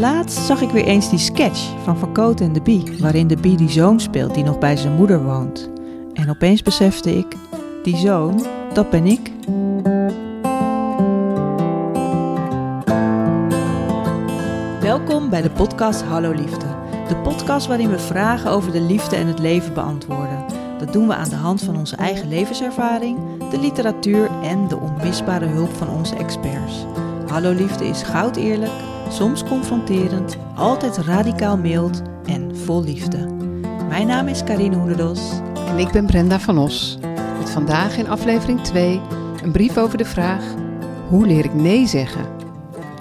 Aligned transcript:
Laatst 0.00 0.38
zag 0.38 0.60
ik 0.60 0.70
weer 0.70 0.84
eens 0.84 1.10
die 1.10 1.18
sketch 1.18 1.72
van 1.84 1.98
Van 1.98 2.12
Cote 2.12 2.44
en 2.44 2.52
de 2.52 2.60
Bie, 2.60 2.96
waarin 3.00 3.26
de 3.26 3.36
Bie 3.36 3.56
die 3.56 3.70
zoon 3.70 4.00
speelt 4.00 4.34
die 4.34 4.44
nog 4.44 4.58
bij 4.58 4.76
zijn 4.76 4.94
moeder 4.94 5.24
woont. 5.24 5.70
En 6.12 6.30
opeens 6.30 6.62
besefte 6.62 7.18
ik, 7.18 7.36
die 7.82 7.96
zoon, 7.96 8.46
dat 8.72 8.90
ben 8.90 9.06
ik. 9.06 9.30
Welkom 14.80 15.30
bij 15.30 15.42
de 15.42 15.50
podcast 15.50 16.02
Hallo 16.02 16.30
Liefde. 16.30 16.66
De 17.08 17.16
podcast 17.16 17.66
waarin 17.66 17.90
we 17.90 17.98
vragen 17.98 18.50
over 18.50 18.72
de 18.72 18.80
liefde 18.80 19.16
en 19.16 19.26
het 19.26 19.38
leven 19.38 19.74
beantwoorden. 19.74 20.44
Dat 20.78 20.92
doen 20.92 21.06
we 21.06 21.14
aan 21.14 21.28
de 21.28 21.36
hand 21.36 21.62
van 21.62 21.76
onze 21.76 21.96
eigen 21.96 22.28
levenservaring, 22.28 23.18
de 23.50 23.58
literatuur 23.58 24.30
en 24.42 24.68
de 24.68 24.76
onmisbare 24.76 25.46
hulp 25.46 25.74
van 25.76 25.88
onze 25.88 26.16
experts. 26.16 26.86
Hallo 27.26 27.52
Liefde 27.52 27.88
is 27.88 28.02
goud 28.02 28.36
eerlijk, 28.36 28.72
soms 29.08 29.44
confronterend, 29.44 30.36
altijd 30.54 30.96
radicaal 30.96 31.56
mild 31.56 32.02
en 32.24 32.56
vol 32.56 32.84
liefde. 32.84 33.26
Mijn 33.88 34.06
naam 34.06 34.28
is 34.28 34.44
Karine 34.44 34.76
Hoenderdos. 34.76 35.40
En 35.66 35.78
ik 35.78 35.90
ben 35.90 36.06
Brenda 36.06 36.40
van 36.40 36.58
Os. 36.58 36.98
Met 37.38 37.50
vandaag 37.50 37.96
in 37.96 38.08
aflevering 38.08 38.60
2 38.60 39.00
een 39.42 39.52
brief 39.52 39.78
over 39.78 39.98
de 39.98 40.04
vraag: 40.04 40.44
hoe 41.08 41.26
leer 41.26 41.44
ik 41.44 41.54
nee 41.54 41.86
zeggen? 41.86 42.34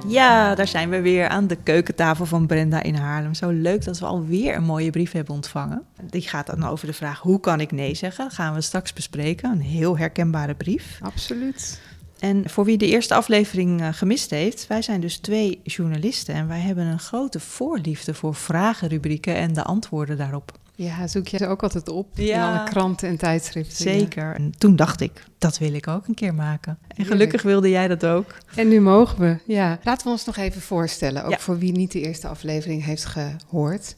Ja, 0.08 0.56
daar 0.56 0.68
zijn 0.68 0.90
we 0.90 1.02
weer 1.02 1.28
aan 1.28 1.48
de 1.48 1.56
keukentafel 1.56 2.26
van 2.26 2.48
Brenda 2.48 2.84
in 2.84 2.96
Haarlem. 2.96 3.34
Zo 3.34 3.50
leuk 3.50 3.86
dat 3.86 4.00
we 4.00 4.06
alweer 4.06 4.56
een 4.56 4.64
mooie 4.64 4.90
brief 4.90 5.12
hebben 5.12 5.36
ontvangen. 5.36 5.84
Die 6.10 6.22
gaat 6.22 6.46
dan 6.46 6.66
over 6.66 6.88
de 6.88 6.94
vraag: 6.94 7.20
hoe 7.20 7.40
kan 7.40 7.60
ik 7.60 7.72
nee 7.72 7.96
zeggen? 7.96 8.24
Dat 8.24 8.34
gaan 8.34 8.54
we 8.54 8.62
straks 8.62 8.94
bespreken. 8.94 9.52
Een 9.52 9.62
heel 9.62 9.98
herkenbare 9.98 10.54
brief. 10.54 11.00
Absoluut. 11.02 11.82
En 12.26 12.50
voor 12.50 12.66
wie 12.66 12.78
de 12.78 12.88
eerste 12.88 13.14
aflevering 13.14 13.82
uh, 13.82 13.88
gemist 13.92 14.30
heeft, 14.30 14.68
wij 14.68 14.82
zijn 14.82 15.02
dus 15.02 15.18
twee 15.18 15.60
journalisten 15.64 16.36
en 16.36 16.48
wij 16.48 16.60
hebben 16.60 16.86
een 16.86 17.00
grote 17.00 17.40
voorliefde 17.40 18.14
voor 18.14 18.36
vragenrubrieken 18.36 19.36
en 19.36 19.54
de 19.54 19.64
antwoorden 19.64 20.18
daarop. 20.18 20.52
Ja, 20.76 21.08
zoek 21.08 21.28
je 21.28 21.38
er 21.38 21.48
ook 21.48 21.64
altijd 21.64 21.90
op 21.90 22.08
ja, 22.14 22.36
in 22.36 22.58
alle 22.58 22.70
kranten 22.70 23.10
en 23.10 23.18
tijdschriften. 23.18 23.76
Zeker. 23.76 24.36
En 24.36 24.54
toen 24.58 24.76
dacht 24.76 25.02
ik, 25.02 25.24
dat 25.38 25.58
wil 25.58 25.74
ik 25.74 25.88
ook 25.88 26.08
een 26.08 26.14
keer 26.14 26.34
maken. 26.34 26.78
En 26.88 27.06
gelukkig 27.06 27.42
wilde 27.42 27.70
jij 27.70 27.88
dat 27.88 28.06
ook. 28.06 28.38
En 28.56 28.68
nu 28.68 28.82
mogen 28.82 29.20
we, 29.20 29.38
ja. 29.54 29.80
Laten 29.84 30.06
we 30.06 30.12
ons 30.12 30.26
nog 30.26 30.38
even 30.38 30.62
voorstellen, 30.62 31.24
ook 31.24 31.40
voor 31.40 31.58
wie 31.58 31.72
niet 31.72 31.92
de 31.92 32.02
eerste 32.02 32.28
aflevering 32.28 32.86
heeft 32.86 33.06
gehoord. 33.06 33.96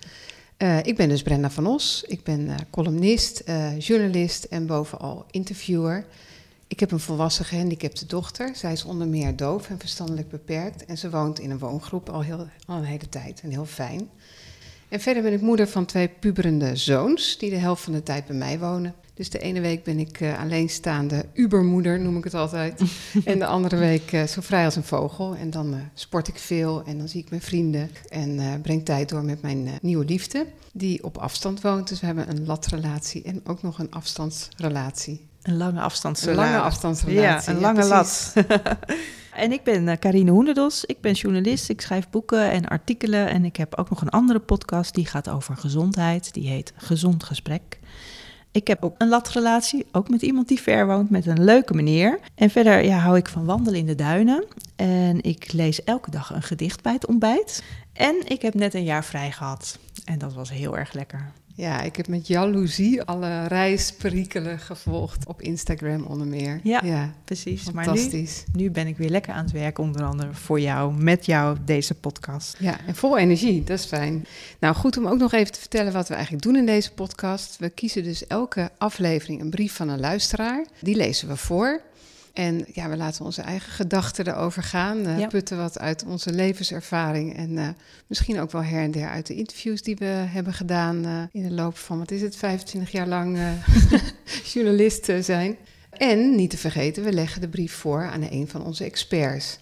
Uh, 0.58 0.78
ik 0.84 0.96
ben 0.96 1.10
dus 1.10 1.22
Brenda 1.22 1.50
van 1.50 1.68
Os. 1.68 2.04
Ik 2.08 2.24
ben 2.24 2.40
uh, 2.40 2.56
columnist, 2.70 3.44
uh, 3.46 3.80
journalist 3.80 4.44
en 4.44 4.66
bovenal 4.66 5.26
interviewer. 5.32 6.06
Ik 6.68 6.80
heb 6.80 6.92
een 6.92 7.00
volwassen 7.00 7.46
gehandicapte 7.46 8.06
dochter. 8.06 8.56
Zij 8.56 8.72
is 8.72 8.84
onder 8.84 9.08
meer 9.08 9.36
doof 9.36 9.70
en 9.70 9.80
verstandelijk 9.80 10.30
beperkt. 10.30 10.86
En 10.86 10.98
ze 10.98 11.10
woont 11.10 11.40
in 11.40 11.50
een 11.50 11.60
woongroep 11.60 12.10
al, 12.10 12.22
heel, 12.22 12.48
al 12.66 12.78
een 12.78 12.84
hele 12.84 13.10
tijd 13.10 13.42
en 13.42 13.50
heel 13.50 13.66
fijn. 13.66 14.10
En 14.90 15.00
verder 15.00 15.24
ben 15.24 15.34
ik 15.34 15.42
moeder 15.42 15.68
van 15.68 15.86
twee 15.86 16.08
puberende 16.08 16.76
zoons, 16.76 17.38
die 17.38 17.50
de 17.50 17.56
helft 17.56 17.84
van 17.84 17.94
de 17.94 18.04
tijd 18.04 18.26
bij 18.26 18.36
mij 18.36 18.60
wonen. 18.60 18.96
Dus 19.14 19.30
de 19.30 19.40
ene 19.40 19.62
week 19.62 19.84
ben 19.84 20.00
ik 20.00 20.20
uh, 20.20 20.40
alleenstaande 20.40 21.26
ubermoeder, 21.34 22.00
noem 22.00 22.18
ik 22.18 22.24
het 22.24 22.34
altijd. 22.34 22.82
en 23.26 23.40
de 23.40 23.46
andere 23.46 23.78
week 23.78 24.12
uh, 24.12 24.24
zo 24.24 24.42
vrij 24.42 24.66
als 24.66 24.76
een 24.76 24.84
vogel. 24.84 25.36
En 25.36 25.50
dan 25.50 25.74
uh, 25.74 25.80
sport 25.94 26.28
ik 26.28 26.38
veel 26.38 26.84
en 26.84 26.98
dan 26.98 27.08
zie 27.08 27.22
ik 27.22 27.30
mijn 27.30 27.42
vrienden. 27.42 27.90
En 28.10 28.62
breng 28.62 28.86
tijd 28.86 29.10
door 29.10 29.24
met 29.24 29.42
mijn 29.42 29.70
nieuwe 29.82 30.06
liefde, 30.06 30.46
die 30.74 31.04
op 31.04 31.18
afstand 31.18 31.62
woont. 31.62 31.88
Dus 31.88 32.00
we 32.00 32.06
hebben 32.06 32.30
een 32.30 32.46
latrelatie 32.46 33.24
en 33.24 33.42
ook 33.44 33.62
nog 33.62 33.80
een 33.80 33.92
afstandsrelatie. 33.92 35.27
Een 35.48 35.58
lange 35.58 35.80
afstandsrelatie. 35.80 36.44
Een 36.44 36.52
lange 36.52 36.66
afstandsrelatie. 36.66 37.54
Ja, 37.54 37.56
een 37.56 37.62
lange 37.62 37.86
lat. 37.86 38.34
en 39.44 39.52
ik 39.52 39.64
ben 39.64 39.88
uh, 39.88 39.94
Karine 40.00 40.32
Hoenderdos. 40.32 40.86
Ik 40.86 41.02
ben 41.02 41.14
journalist. 41.14 41.70
Ik 41.70 41.82
schrijf 41.82 42.10
boeken 42.10 42.52
en 42.52 42.68
artikelen. 42.68 43.30
En 43.30 43.46
ik 43.46 43.56
heb 43.56 43.76
ook 43.76 43.90
nog 43.90 44.02
een 44.02 44.10
andere 44.10 44.40
podcast 44.40 44.94
die 44.94 45.06
gaat 45.06 45.30
over 45.30 45.58
gezondheid. 45.58 46.34
Die 46.34 46.48
heet 46.50 46.74
Gezond 46.76 47.24
Gesprek. 47.24 47.80
Ik 48.52 48.68
heb 48.68 48.84
ook 48.84 48.96
een 48.98 49.08
latrelatie, 49.08 49.86
ook 49.92 50.10
met 50.10 50.22
iemand 50.22 50.48
die 50.48 50.62
ver 50.62 50.88
woont, 50.88 51.10
met 51.10 51.26
een 51.26 51.44
leuke 51.44 51.74
meneer. 51.74 52.20
En 52.36 52.50
verder 52.50 52.84
ja, 52.84 52.98
hou 52.98 53.18
ik 53.18 53.28
van 53.28 53.46
wandelen 53.46 53.80
in 53.80 53.86
de 53.86 53.96
duinen. 53.96 54.46
En 54.76 55.22
ik 55.22 55.54
lees 55.54 55.84
elke 55.84 56.12
dag 56.12 56.34
een 56.34 56.44
gedicht 56.44 56.82
bij 56.82 56.94
het 56.94 57.08
ontbijt. 57.08 57.64
En 57.94 58.16
ik 58.26 58.42
heb 58.42 58.54
net 58.54 58.74
een 58.74 58.84
jaar 58.84 59.06
vrij 59.06 59.32
gehad. 59.32 59.78
En 60.08 60.20
dat 60.20 60.34
was 60.34 60.50
heel 60.50 60.78
erg 60.78 60.94
lekker. 60.94 61.32
Ja, 61.56 61.82
ik 61.82 61.96
heb 61.96 62.08
met 62.08 62.28
jaloezie 62.28 63.02
alle 63.02 63.48
reisperikelen 63.48 64.60
gevolgd 64.60 65.28
op 65.28 65.42
Instagram 65.42 66.04
onder 66.04 66.28
meer. 66.28 66.60
Ja, 66.64 66.82
ja 66.84 67.14
precies. 67.24 67.64
Fantastisch. 67.64 68.44
Maar 68.46 68.56
nu, 68.56 68.64
nu, 68.64 68.72
ben 68.72 68.88
ik 68.88 68.98
weer 68.98 69.10
lekker 69.10 69.34
aan 69.34 69.44
het 69.44 69.54
werk, 69.54 69.78
onder 69.78 70.04
andere 70.04 70.34
voor 70.34 70.60
jou, 70.60 70.94
met 70.94 71.26
jou, 71.26 71.58
deze 71.66 71.94
podcast. 71.94 72.56
Ja, 72.60 72.86
en 72.86 72.96
vol 72.96 73.18
energie, 73.18 73.64
dat 73.64 73.80
is 73.80 73.86
fijn. 73.86 74.26
Nou, 74.60 74.76
goed 74.76 74.98
om 74.98 75.08
ook 75.08 75.18
nog 75.18 75.34
even 75.34 75.52
te 75.52 75.60
vertellen 75.60 75.94
wat 75.94 76.08
we 76.08 76.14
eigenlijk 76.14 76.44
doen 76.44 76.56
in 76.56 76.66
deze 76.66 76.94
podcast. 76.94 77.58
We 77.60 77.70
kiezen 77.70 78.04
dus 78.04 78.28
elke 78.28 78.72
aflevering 78.78 79.42
een 79.42 79.50
brief 79.50 79.76
van 79.76 79.90
een 79.90 80.00
luisteraar. 80.00 80.66
Die 80.80 80.96
lezen 80.96 81.28
we 81.28 81.38
voor. 81.38 81.82
En 82.38 82.66
ja, 82.74 82.90
we 82.90 82.98
laten 82.98 83.26
onze 83.26 83.42
eigen 83.42 83.72
gedachten 83.72 84.28
erover 84.28 84.64
gaan. 84.64 85.08
Uh, 85.08 85.28
Putten 85.28 85.58
wat 85.58 85.80
uit 85.80 86.04
onze 86.08 86.32
levenservaring. 86.34 87.36
En 87.36 87.52
uh, 87.52 87.68
misschien 88.08 88.40
ook 88.40 88.52
wel 88.52 88.64
her 88.64 88.82
en 88.82 88.92
der 88.92 89.10
uit 89.10 89.28
de 89.28 89.36
interviews 89.36 89.82
die 89.82 89.96
we 89.96 90.06
hebben 90.06 90.54
gedaan 90.54 91.06
uh, 91.06 91.22
in 91.32 91.44
de 91.44 91.54
loop 91.54 91.78
van, 91.78 92.00
wat 92.00 92.12
is 92.12 92.22
het, 92.22 92.36
25 92.36 92.92
jaar 92.92 93.08
lang 93.08 93.38
journalist 94.54 95.12
zijn. 95.20 95.58
En 95.90 96.36
niet 96.36 96.50
te 96.50 96.58
vergeten, 96.58 97.04
we 97.04 97.14
leggen 97.14 97.42
de 97.42 97.50
brief 97.50 97.74
voor 97.74 98.04
aan 98.04 98.28
een 98.30 98.48
van 98.48 98.66
onze 98.66 98.84
experts. 98.84 99.60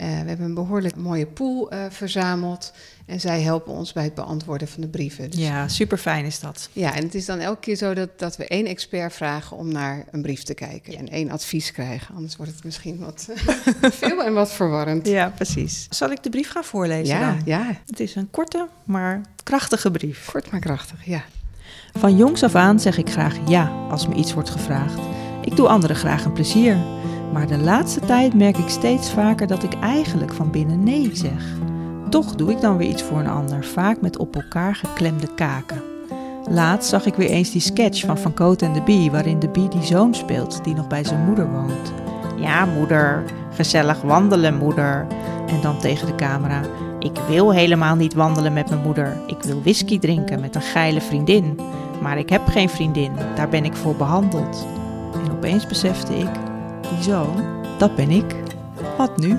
Uh, 0.00 0.04
we 0.04 0.28
hebben 0.28 0.46
een 0.46 0.54
behoorlijk 0.54 0.96
mooie 0.96 1.26
pool 1.26 1.72
uh, 1.72 1.78
verzameld. 1.88 2.72
En 3.06 3.20
zij 3.20 3.40
helpen 3.40 3.72
ons 3.72 3.92
bij 3.92 4.04
het 4.04 4.14
beantwoorden 4.14 4.68
van 4.68 4.80
de 4.80 4.88
brieven. 4.88 5.30
Dus, 5.30 5.40
ja, 5.40 5.68
super 5.68 5.98
fijn 5.98 6.24
is 6.24 6.40
dat. 6.40 6.68
Ja, 6.72 6.94
en 6.94 7.02
het 7.02 7.14
is 7.14 7.26
dan 7.26 7.38
elke 7.38 7.60
keer 7.60 7.76
zo 7.76 7.94
dat, 7.94 8.18
dat 8.18 8.36
we 8.36 8.46
één 8.46 8.66
expert 8.66 9.12
vragen 9.12 9.56
om 9.56 9.72
naar 9.72 10.04
een 10.10 10.22
brief 10.22 10.42
te 10.42 10.54
kijken. 10.54 10.96
En 10.96 11.08
één 11.08 11.30
advies 11.30 11.72
krijgen. 11.72 12.14
Anders 12.14 12.36
wordt 12.36 12.52
het 12.52 12.64
misschien 12.64 12.98
wat 12.98 13.28
veel 14.00 14.24
en 14.24 14.32
wat 14.32 14.52
verwarrend. 14.52 15.06
Ja, 15.06 15.32
precies. 15.34 15.86
Zal 15.90 16.10
ik 16.10 16.22
de 16.22 16.30
brief 16.30 16.50
gaan 16.50 16.64
voorlezen 16.64 17.18
ja, 17.18 17.30
dan? 17.30 17.42
Ja, 17.44 17.76
Het 17.86 18.00
is 18.00 18.14
een 18.14 18.30
korte, 18.30 18.68
maar 18.84 19.20
krachtige 19.42 19.90
brief. 19.90 20.28
Kort 20.30 20.50
maar 20.50 20.60
krachtig, 20.60 21.04
ja. 21.04 21.22
Van 21.92 22.16
jongs 22.16 22.42
af 22.42 22.54
aan 22.54 22.80
zeg 22.80 22.98
ik 22.98 23.10
graag 23.10 23.36
ja 23.46 23.86
als 23.90 24.08
me 24.08 24.14
iets 24.14 24.34
wordt 24.34 24.50
gevraagd. 24.50 25.00
Ik 25.42 25.56
doe 25.56 25.68
anderen 25.68 25.96
graag 25.96 26.24
een 26.24 26.32
plezier. 26.32 26.76
Maar 27.32 27.46
de 27.46 27.58
laatste 27.58 28.00
tijd 28.00 28.34
merk 28.34 28.58
ik 28.58 28.68
steeds 28.68 29.10
vaker 29.10 29.46
dat 29.46 29.62
ik 29.62 29.74
eigenlijk 29.80 30.32
van 30.32 30.50
binnen 30.50 30.82
nee 30.82 31.10
zeg. 31.12 31.56
Toch 32.10 32.34
doe 32.34 32.50
ik 32.50 32.60
dan 32.60 32.76
weer 32.76 32.88
iets 32.88 33.02
voor 33.02 33.18
een 33.18 33.28
ander, 33.28 33.64
vaak 33.64 34.00
met 34.00 34.18
op 34.18 34.34
elkaar 34.34 34.74
geklemde 34.74 35.34
kaken. 35.34 35.82
Laatst 36.50 36.90
zag 36.90 37.06
ik 37.06 37.14
weer 37.14 37.30
eens 37.30 37.50
die 37.50 37.60
sketch 37.60 38.04
van 38.06 38.18
Van 38.18 38.34
Cote 38.34 38.64
en 38.64 38.72
de 38.72 38.82
Bie, 38.82 39.10
waarin 39.10 39.38
de 39.38 39.48
Bie 39.48 39.68
die 39.68 39.82
zoon 39.82 40.14
speelt 40.14 40.64
die 40.64 40.74
nog 40.74 40.86
bij 40.86 41.04
zijn 41.04 41.24
moeder 41.24 41.50
woont. 41.50 41.92
Ja, 42.36 42.64
moeder, 42.64 43.24
gezellig 43.54 44.02
wandelen, 44.02 44.56
moeder. 44.56 45.06
En 45.46 45.60
dan 45.62 45.78
tegen 45.78 46.06
de 46.06 46.14
camera: 46.14 46.60
Ik 46.98 47.18
wil 47.28 47.52
helemaal 47.52 47.96
niet 47.96 48.14
wandelen 48.14 48.52
met 48.52 48.68
mijn 48.68 48.82
moeder. 48.82 49.16
Ik 49.26 49.42
wil 49.42 49.60
whisky 49.60 49.98
drinken 49.98 50.40
met 50.40 50.54
een 50.54 50.62
geile 50.62 51.00
vriendin. 51.00 51.58
Maar 52.00 52.18
ik 52.18 52.28
heb 52.28 52.46
geen 52.46 52.68
vriendin, 52.68 53.12
daar 53.34 53.48
ben 53.48 53.64
ik 53.64 53.76
voor 53.76 53.96
behandeld. 53.96 54.66
En 55.24 55.32
opeens 55.32 55.66
besefte 55.66 56.18
ik: 56.18 56.47
die 56.90 57.02
zoon, 57.02 57.64
dat 57.78 57.96
ben 57.96 58.10
ik. 58.10 58.34
Wat 58.96 59.16
nu? 59.16 59.36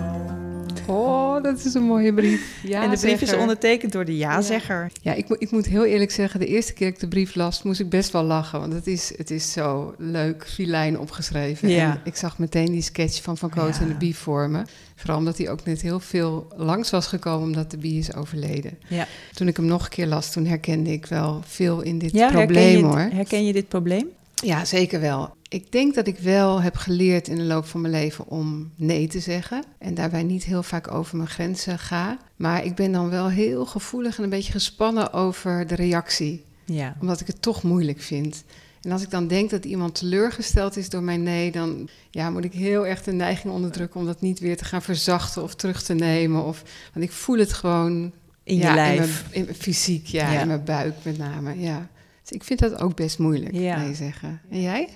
Oh, 0.85 1.43
dat 1.43 1.65
is 1.65 1.73
een 1.73 1.83
mooie 1.83 2.13
brief. 2.13 2.59
Ja, 2.63 2.81
en 2.83 2.89
de 2.89 2.97
brief 2.97 3.21
is 3.21 3.33
ondertekend 3.33 3.91
door 3.91 4.05
de 4.05 4.17
ja-zegger. 4.17 4.91
Ja, 5.01 5.13
ik, 5.13 5.27
ik, 5.29 5.51
moet 5.51 5.65
heel 5.65 5.85
eerlijk 5.85 6.11
zeggen, 6.11 6.39
de 6.39 6.45
eerste 6.45 6.73
keer 6.73 6.85
dat 6.85 6.95
ik 6.95 7.01
de 7.01 7.07
brief 7.07 7.35
las, 7.35 7.63
moest 7.63 7.79
ik 7.79 7.89
best 7.89 8.11
wel 8.11 8.23
lachen. 8.23 8.59
Want 8.59 8.73
het 8.73 8.87
is, 8.87 9.13
het 9.17 9.31
is 9.31 9.51
zo 9.51 9.93
leuk, 9.97 10.47
filijn 10.47 10.99
opgeschreven. 10.99 11.69
Ja. 11.69 11.91
En 11.91 12.01
ik 12.03 12.15
zag 12.15 12.37
meteen 12.37 12.71
die 12.71 12.81
sketch 12.81 13.21
van 13.21 13.37
Van 13.37 13.49
Koot 13.49 13.79
en 13.79 13.87
de 13.87 13.93
Bie 13.93 14.15
vormen. 14.15 14.67
Vooral 14.95 15.17
omdat 15.17 15.37
hij 15.37 15.49
ook 15.49 15.65
net 15.65 15.81
heel 15.81 15.99
veel 15.99 16.47
langs 16.55 16.89
was 16.89 17.07
gekomen 17.07 17.47
omdat 17.47 17.71
de 17.71 17.77
Bie 17.77 17.99
is 17.99 18.13
overleden. 18.13 18.77
Ja. 18.87 19.07
Toen 19.33 19.47
ik 19.47 19.57
hem 19.57 19.65
nog 19.65 19.83
een 19.83 19.89
keer 19.89 20.07
las, 20.07 20.31
toen 20.31 20.45
herkende 20.45 20.91
ik 20.91 21.05
wel 21.05 21.41
veel 21.45 21.81
in 21.81 21.99
dit 21.99 22.11
probleem 22.11 22.47
herken 22.47 22.81
hoor. 22.81 23.09
Herken 23.17 23.45
je 23.45 23.53
dit 23.53 23.67
probleem? 23.67 24.07
Ja, 24.33 24.65
zeker 24.65 24.99
wel. 24.99 25.37
Ik 25.49 25.71
denk 25.71 25.95
dat 25.95 26.07
ik 26.07 26.17
wel 26.19 26.61
heb 26.61 26.75
geleerd 26.75 27.27
in 27.27 27.35
de 27.35 27.43
loop 27.43 27.65
van 27.65 27.81
mijn 27.81 27.93
leven 27.93 28.27
om 28.27 28.71
nee 28.75 29.07
te 29.07 29.19
zeggen. 29.19 29.63
En 29.77 29.93
daarbij 29.93 30.23
niet 30.23 30.43
heel 30.43 30.63
vaak 30.63 30.91
over 30.91 31.17
mijn 31.17 31.29
grenzen 31.29 31.79
ga. 31.79 32.17
Maar 32.35 32.65
ik 32.65 32.75
ben 32.75 32.91
dan 32.91 33.09
wel 33.09 33.29
heel 33.29 33.65
gevoelig 33.65 34.17
en 34.17 34.23
een 34.23 34.29
beetje 34.29 34.51
gespannen 34.51 35.13
over 35.13 35.67
de 35.67 35.75
reactie. 35.75 36.43
Ja. 36.65 36.95
Omdat 37.01 37.19
ik 37.19 37.27
het 37.27 37.41
toch 37.41 37.63
moeilijk 37.63 38.01
vind. 38.01 38.43
En 38.81 38.91
als 38.91 39.01
ik 39.01 39.09
dan 39.09 39.27
denk 39.27 39.49
dat 39.49 39.65
iemand 39.65 39.95
teleurgesteld 39.95 40.77
is 40.77 40.89
door 40.89 41.03
mijn 41.03 41.23
nee, 41.23 41.51
dan 41.51 41.89
ja, 42.11 42.29
moet 42.29 42.43
ik 42.43 42.53
heel 42.53 42.87
erg 42.87 43.03
de 43.03 43.11
neiging 43.11 43.53
onderdrukken 43.53 43.99
om 43.99 44.05
dat 44.05 44.21
niet 44.21 44.39
weer 44.39 44.57
te 44.57 44.65
gaan 44.65 44.81
verzachten 44.81 45.43
of 45.43 45.55
terug 45.55 45.83
te 45.83 45.93
nemen. 45.93 46.43
Of, 46.43 46.63
want 46.93 47.05
ik 47.05 47.11
voel 47.11 47.37
het 47.37 47.53
gewoon 47.53 48.11
in 48.43 48.55
je 48.55 48.61
ja, 48.61 48.73
lijf. 48.73 49.25
In 49.29 49.43
mijn, 49.43 49.55
fysiek, 49.55 50.05
ja, 50.07 50.31
Ja. 50.31 50.41
in 50.41 50.47
mijn 50.47 50.63
buik 50.63 50.95
met 51.01 51.17
name. 51.17 51.59
Ja. 51.59 51.87
Dus 52.21 52.31
ik 52.31 52.43
vind 52.43 52.59
dat 52.59 52.79
ook 52.79 52.95
best 52.95 53.19
moeilijk, 53.19 53.53
Ja. 53.53 53.77
nee 53.77 53.93
zeggen. 53.95 54.41
En 54.49 54.61
jij? 54.61 54.89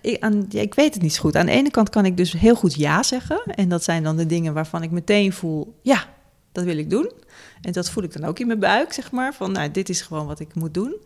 Ik, 0.00 0.24
ja, 0.48 0.60
ik 0.60 0.74
weet 0.74 0.94
het 0.94 1.02
niet 1.02 1.14
zo 1.14 1.20
goed. 1.20 1.36
Aan 1.36 1.46
de 1.46 1.52
ene 1.52 1.70
kant 1.70 1.90
kan 1.90 2.04
ik 2.04 2.16
dus 2.16 2.32
heel 2.32 2.54
goed 2.54 2.74
ja 2.74 3.02
zeggen. 3.02 3.42
En 3.44 3.68
dat 3.68 3.84
zijn 3.84 4.02
dan 4.02 4.16
de 4.16 4.26
dingen 4.26 4.54
waarvan 4.54 4.82
ik 4.82 4.90
meteen 4.90 5.32
voel, 5.32 5.78
ja, 5.82 6.04
dat 6.52 6.64
wil 6.64 6.78
ik 6.78 6.90
doen. 6.90 7.12
En 7.60 7.72
dat 7.72 7.90
voel 7.90 8.04
ik 8.04 8.12
dan 8.12 8.24
ook 8.24 8.38
in 8.38 8.46
mijn 8.46 8.58
buik, 8.58 8.92
zeg 8.92 9.10
maar. 9.10 9.34
Van, 9.34 9.52
nou, 9.52 9.70
dit 9.70 9.88
is 9.88 10.00
gewoon 10.00 10.26
wat 10.26 10.40
ik 10.40 10.54
moet 10.54 10.74
doen. 10.74 10.96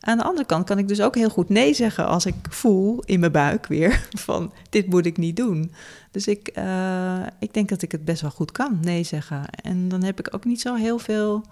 Aan 0.00 0.18
de 0.18 0.24
andere 0.24 0.46
kant 0.46 0.64
kan 0.64 0.78
ik 0.78 0.88
dus 0.88 1.00
ook 1.00 1.14
heel 1.14 1.28
goed 1.28 1.48
nee 1.48 1.74
zeggen 1.74 2.06
als 2.06 2.26
ik 2.26 2.34
voel 2.50 3.02
in 3.04 3.20
mijn 3.20 3.32
buik 3.32 3.66
weer 3.66 4.08
van, 4.26 4.52
dit 4.70 4.86
moet 4.86 5.06
ik 5.06 5.16
niet 5.16 5.36
doen. 5.36 5.72
Dus 6.10 6.26
ik, 6.26 6.50
uh, 6.58 7.26
ik 7.38 7.54
denk 7.54 7.68
dat 7.68 7.82
ik 7.82 7.92
het 7.92 8.04
best 8.04 8.20
wel 8.20 8.30
goed 8.30 8.52
kan, 8.52 8.78
nee 8.82 9.04
zeggen. 9.04 9.44
En 9.62 9.88
dan 9.88 10.02
heb 10.02 10.18
ik 10.18 10.34
ook 10.34 10.44
niet 10.44 10.60
zo 10.60 10.74
heel 10.74 10.98
veel 10.98 11.44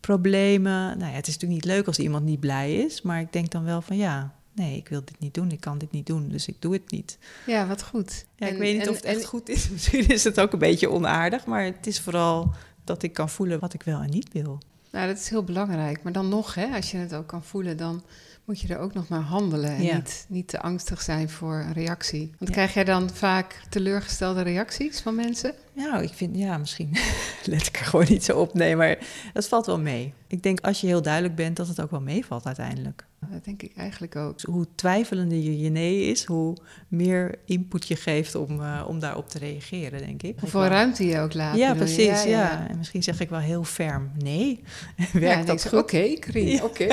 problemen. 0.00 0.98
Nou 0.98 1.10
ja, 1.10 1.16
het 1.16 1.26
is 1.26 1.34
natuurlijk 1.34 1.64
niet 1.64 1.74
leuk 1.74 1.86
als 1.86 1.98
iemand 1.98 2.24
niet 2.24 2.40
blij 2.40 2.74
is, 2.74 3.02
maar 3.02 3.20
ik 3.20 3.32
denk 3.32 3.50
dan 3.50 3.64
wel 3.64 3.82
van 3.82 3.96
ja, 3.96 4.34
nee, 4.52 4.76
ik 4.76 4.88
wil 4.88 5.04
dit 5.04 5.18
niet 5.18 5.34
doen, 5.34 5.50
ik 5.50 5.60
kan 5.60 5.78
dit 5.78 5.90
niet 5.90 6.06
doen, 6.06 6.28
dus 6.28 6.46
ik 6.46 6.56
doe 6.58 6.72
het 6.72 6.90
niet. 6.90 7.18
Ja, 7.46 7.66
wat 7.66 7.82
goed. 7.82 8.24
Ja, 8.36 8.46
ik 8.46 8.58
weet 8.58 8.78
niet 8.78 8.88
of 8.88 8.96
het 8.96 9.04
echt 9.04 9.24
goed 9.24 9.48
is. 9.48 9.68
Misschien 9.72 10.08
is 10.08 10.24
het 10.24 10.40
ook 10.40 10.52
een 10.52 10.58
beetje 10.58 10.90
onaardig, 10.90 11.46
maar 11.46 11.64
het 11.64 11.86
is 11.86 12.00
vooral 12.00 12.54
dat 12.84 13.02
ik 13.02 13.12
kan 13.12 13.28
voelen 13.28 13.60
wat 13.60 13.74
ik 13.74 13.82
wel 13.82 14.00
en 14.00 14.10
niet 14.10 14.32
wil. 14.32 14.58
Nou, 14.90 15.06
dat 15.06 15.18
is 15.18 15.28
heel 15.28 15.44
belangrijk. 15.44 16.02
Maar 16.02 16.12
dan 16.12 16.28
nog, 16.28 16.54
hè, 16.54 16.66
als 16.66 16.90
je 16.90 16.96
het 16.96 17.14
ook 17.14 17.26
kan 17.26 17.44
voelen, 17.44 17.76
dan 17.76 18.02
moet 18.44 18.60
je 18.60 18.74
er 18.74 18.80
ook 18.80 18.94
nog 18.94 19.08
maar 19.08 19.20
handelen. 19.20 19.70
En 19.70 19.94
niet, 19.94 20.26
niet 20.28 20.48
te 20.48 20.60
angstig 20.60 21.02
zijn 21.02 21.30
voor 21.30 21.54
een 21.54 21.72
reactie. 21.72 22.30
Want 22.38 22.50
krijg 22.50 22.74
jij 22.74 22.84
dan 22.84 23.10
vaak 23.10 23.62
teleurgestelde 23.68 24.42
reacties 24.42 25.00
van 25.00 25.14
mensen? 25.14 25.54
Nou, 25.72 26.02
ik 26.02 26.12
vind, 26.12 26.36
ja, 26.36 26.58
misschien 26.58 26.96
let 27.44 27.66
ik 27.66 27.78
er 27.78 27.84
gewoon 27.84 28.06
niet 28.08 28.24
zo 28.24 28.38
op. 28.38 28.54
Nee, 28.54 28.76
maar 28.76 28.98
dat 29.32 29.48
valt 29.48 29.66
wel 29.66 29.80
mee. 29.80 30.14
Ik 30.26 30.42
denk 30.42 30.60
als 30.60 30.80
je 30.80 30.86
heel 30.86 31.02
duidelijk 31.02 31.34
bent, 31.34 31.56
dat 31.56 31.68
het 31.68 31.80
ook 31.80 31.90
wel 31.90 32.00
meevalt 32.00 32.46
uiteindelijk. 32.46 33.06
Dat 33.28 33.44
denk 33.44 33.62
ik 33.62 33.76
eigenlijk 33.76 34.16
ook. 34.16 34.32
Dus 34.34 34.42
hoe 34.42 34.66
twijfelender 34.74 35.38
je 35.38 35.60
je 35.60 35.70
nee 35.70 36.04
is, 36.04 36.24
hoe 36.24 36.56
meer 36.88 37.34
input 37.44 37.88
je 37.88 37.96
geeft 37.96 38.34
om, 38.34 38.60
uh, 38.60 38.84
om 38.88 38.98
daarop 38.98 39.28
te 39.28 39.38
reageren, 39.38 39.98
denk 39.98 40.22
ik. 40.22 40.36
Hoeveel 40.40 40.64
ruimte 40.66 41.06
je 41.06 41.18
ook 41.18 41.34
laat. 41.34 41.56
Ja, 41.56 41.74
precies. 41.74 42.22
Ja, 42.22 42.24
ja, 42.24 42.68
En 42.68 42.76
misschien 42.76 43.02
zeg 43.02 43.20
ik 43.20 43.28
wel 43.28 43.38
heel 43.38 43.64
ferm 43.64 44.10
nee. 44.22 44.62
Werkt 45.12 45.46
dat 45.46 45.68
goed? 45.68 45.78
Oké, 45.78 46.16
okay, 46.22 46.60
oké. 46.68 46.86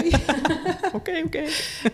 Oké, 0.93 1.21
oké. 1.25 1.43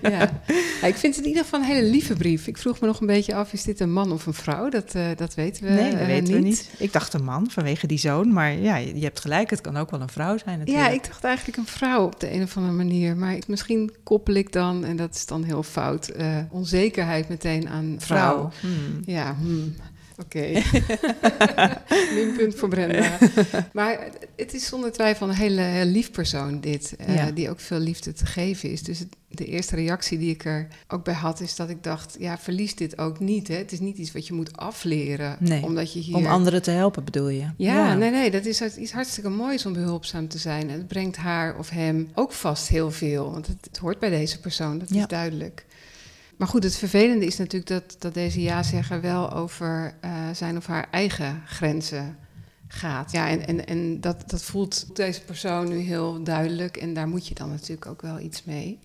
Ja. 0.02 0.42
ik 0.82 0.96
vind 0.96 1.16
het 1.16 1.24
in 1.24 1.30
ieder 1.30 1.44
geval 1.44 1.60
een 1.60 1.66
hele 1.66 1.88
lieve 1.88 2.14
brief. 2.14 2.48
Ik 2.48 2.58
vroeg 2.58 2.80
me 2.80 2.88
nog 2.88 3.00
een 3.00 3.08
beetje 3.08 3.36
af, 3.36 3.54
is 3.54 3.64
dit 3.64 3.80
een 3.80 3.94
man 3.94 4.12
of 4.12 4.26
een 4.26 4.34
vrouw? 4.34 4.70
Dat, 4.70 4.96
uh, 4.96 5.08
dat 5.16 5.34
weten 5.34 5.64
we 5.64 5.70
Nee, 5.70 5.92
dat 5.92 6.00
uh, 6.00 6.06
weten 6.06 6.24
niet. 6.24 6.34
we 6.34 6.40
niet. 6.40 6.70
Ik 6.78 6.94
dacht 6.94 7.14
een 7.14 7.24
man 7.24 7.50
vanwege 7.50 7.88
die 7.88 7.98
zoon, 7.98 8.34
maar 8.34 8.52
ja, 8.52 8.76
je 8.76 9.04
hebt 9.04 9.20
gelijk, 9.20 9.50
het 9.50 9.62
kan 9.62 9.78
ook 9.78 9.92
wel 9.92 10.02
een 10.02 10.10
vrouw 10.10 10.38
zijn 10.38 10.60
natuurlijk. 10.60 10.88
Ja, 10.88 10.94
ik 10.94 11.08
dacht 11.08 11.24
eigenlijk 11.24 11.58
een 11.58 11.66
vrouw 11.66 12.06
op 12.06 12.20
de 12.20 12.34
een 12.34 12.42
of 12.42 12.58
andere 12.58 12.76
manier. 12.76 13.18
Maar 13.18 13.36
ik, 13.36 13.48
misschien 13.48 13.92
koppel 14.24 14.42
ik 14.42 14.52
dan, 14.52 14.86
en 14.86 14.96
dat 14.96 15.16
is 15.16 15.26
dan 15.26 15.44
heel 15.44 15.64
fout, 15.64 16.12
uh, 16.18 16.38
onzekerheid 16.50 17.30
meteen 17.30 17.70
aan 17.70 17.96
vrouw. 17.98 18.52
Vrouw. 18.52 18.52
Hmm. 18.72 19.02
Ja, 19.06 19.36
hmm. 19.36 19.76
Oké. 20.22 20.48
Minpunt 22.16 22.56
voor 22.56 22.70
Brenda. 22.70 23.18
maar 23.74 24.00
het 24.36 24.54
is 24.54 24.66
zonder 24.66 24.92
twijfel 24.92 25.28
een 25.30 25.36
hele, 25.36 25.86
lief 25.86 26.12
persoon, 26.12 26.60
dit. 26.60 26.96
Uh, 27.10 27.16
Ja. 27.16 27.32
Die 27.32 27.50
ook 27.50 27.60
veel 27.60 27.80
liefde 27.80 28.14
te 28.14 28.26
geven 28.26 28.72
is. 28.72 28.84
Dus 28.84 29.00
het- 29.00 29.16
de 29.28 29.46
eerste 29.46 29.76
reactie 29.76 30.18
die 30.18 30.30
ik 30.30 30.46
er 30.46 30.68
ook 30.88 31.04
bij 31.04 31.14
had, 31.14 31.40
is 31.40 31.56
dat 31.56 31.70
ik 31.70 31.84
dacht: 31.84 32.16
ja, 32.20 32.38
verlies 32.38 32.76
dit 32.76 32.98
ook 32.98 33.20
niet. 33.20 33.48
Hè? 33.48 33.56
Het 33.56 33.72
is 33.72 33.80
niet 33.80 33.98
iets 33.98 34.12
wat 34.12 34.28
je 34.28 34.34
moet 34.34 34.58
afleren. 34.58 35.38
Nee, 35.40 35.64
Omdat 35.64 35.94
je 35.94 36.00
hier. 36.00 36.16
Om 36.16 36.26
anderen 36.26 36.62
te 36.62 36.72
helpen 36.72 37.04
bedoel 37.04 37.30
je? 37.30 37.46
Ja, 37.58 37.96
nee, 37.96 38.12
nee, 38.12 38.32
dat 38.32 38.46
is 38.46 38.62
iets 38.78 38.92
hartstikke 38.92 39.30
moois 39.30 39.66
om 39.66 39.74
behulpzaam 39.74 40.28
te 40.28 40.38
zijn. 40.38 40.70
En 40.70 40.78
het 40.78 40.88
brengt 40.88 41.16
haar 41.18 41.58
of 41.58 41.70
hem 41.70 42.10
ook 42.14 42.32
vast 42.32 42.68
heel 42.68 42.92
veel. 42.92 43.32
Want 43.32 43.48
het, 43.48 43.58
het 43.62 43.78
hoort 43.78 44.00
bij 44.00 44.10
deze 44.10 44.40
persoon, 44.40 44.80
dat 44.80 44.90
Ja. 44.90 45.00
is 45.02 45.08
duidelijk. 45.08 45.66
Maar 46.38 46.48
goed, 46.48 46.64
het 46.64 46.76
vervelende 46.76 47.26
is 47.26 47.38
natuurlijk 47.38 47.68
dat, 47.72 47.96
dat 48.00 48.14
deze 48.14 48.42
ja-zegger 48.42 49.02
wel 49.02 49.34
over 49.34 49.96
eh, 50.02 50.30
zijn 50.34 50.58
of 50.58 50.66
haar 50.66 50.88
eigen 50.92 51.42
grenzen 51.46 52.18
gaat. 52.68 53.12
Ja, 53.12 53.30
en, 53.30 53.48
en, 53.48 53.66
en 53.66 54.02
dat, 54.02 54.30
dat 54.30 54.44
voelt 54.44 54.96
deze 54.96 55.22
persoon 55.22 55.68
nu 55.68 55.78
heel 55.78 56.24
duidelijk. 56.24 56.78
En 56.78 56.94
daar 56.94 57.08
moet 57.08 57.28
je 57.28 57.36
dan 57.36 57.50
natuurlijk 57.50 57.86
ook 57.88 58.02
wel 58.02 58.20
iets 58.20 58.44
mee. 58.44 58.80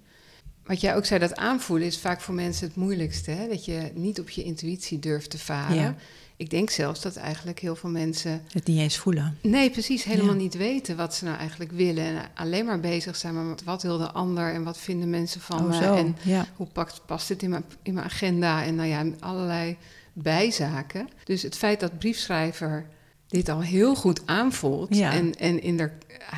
Wat 0.68 0.80
jij 0.80 0.96
ook 0.96 1.04
zei, 1.04 1.20
dat 1.20 1.36
aanvoelen 1.36 1.86
is 1.86 1.98
vaak 1.98 2.20
voor 2.20 2.34
mensen 2.34 2.66
het 2.66 2.76
moeilijkste. 2.76 3.30
Hè? 3.30 3.48
Dat 3.48 3.64
je 3.64 3.90
niet 3.94 4.20
op 4.20 4.28
je 4.28 4.42
intuïtie 4.42 4.98
durft 4.98 5.30
te 5.30 5.38
varen. 5.38 5.76
Ja. 5.76 5.94
Ik 6.36 6.50
denk 6.50 6.70
zelfs 6.70 7.02
dat 7.02 7.16
eigenlijk 7.16 7.58
heel 7.58 7.76
veel 7.76 7.90
mensen 7.90 8.42
Het 8.52 8.66
niet 8.66 8.78
eens 8.78 8.96
voelen. 8.96 9.38
Nee, 9.42 9.70
precies. 9.70 10.04
Helemaal 10.04 10.34
Ja. 10.34 10.40
niet 10.40 10.56
weten 10.56 10.96
wat 10.96 11.14
ze 11.14 11.24
nou 11.24 11.36
eigenlijk 11.36 11.72
willen. 11.72 12.04
En 12.04 12.30
alleen 12.34 12.64
maar 12.64 12.80
bezig 12.80 13.16
zijn 13.16 13.48
met 13.48 13.64
wat 13.64 13.82
wil 13.82 13.98
de 13.98 14.10
ander 14.10 14.52
en 14.52 14.62
wat 14.62 14.78
vinden 14.78 15.10
mensen 15.10 15.40
van 15.40 15.58
oh, 15.58 15.68
me. 15.68 15.74
zo. 15.74 15.94
En 15.94 16.16
ja. 16.22 16.46
hoe 16.56 16.66
pakt, 16.66 17.00
past 17.06 17.28
dit 17.28 17.42
in 17.42 17.50
mijn, 17.50 17.64
in 17.82 17.94
mijn 17.94 18.06
agenda? 18.06 18.64
En 18.64 18.74
nou 18.74 18.88
ja, 18.88 19.04
allerlei 19.20 19.76
bijzaken. 20.12 21.08
Dus 21.24 21.42
het 21.42 21.56
feit 21.56 21.80
dat 21.80 21.98
briefschrijver 21.98 22.86
dit 23.28 23.48
al 23.48 23.60
heel 23.60 23.94
goed 23.94 24.20
aanvoelt 24.24 24.96
Ja. 24.96 25.12
en, 25.12 25.34
en 25.34 25.62
in 25.62 25.76
de, 25.76 25.90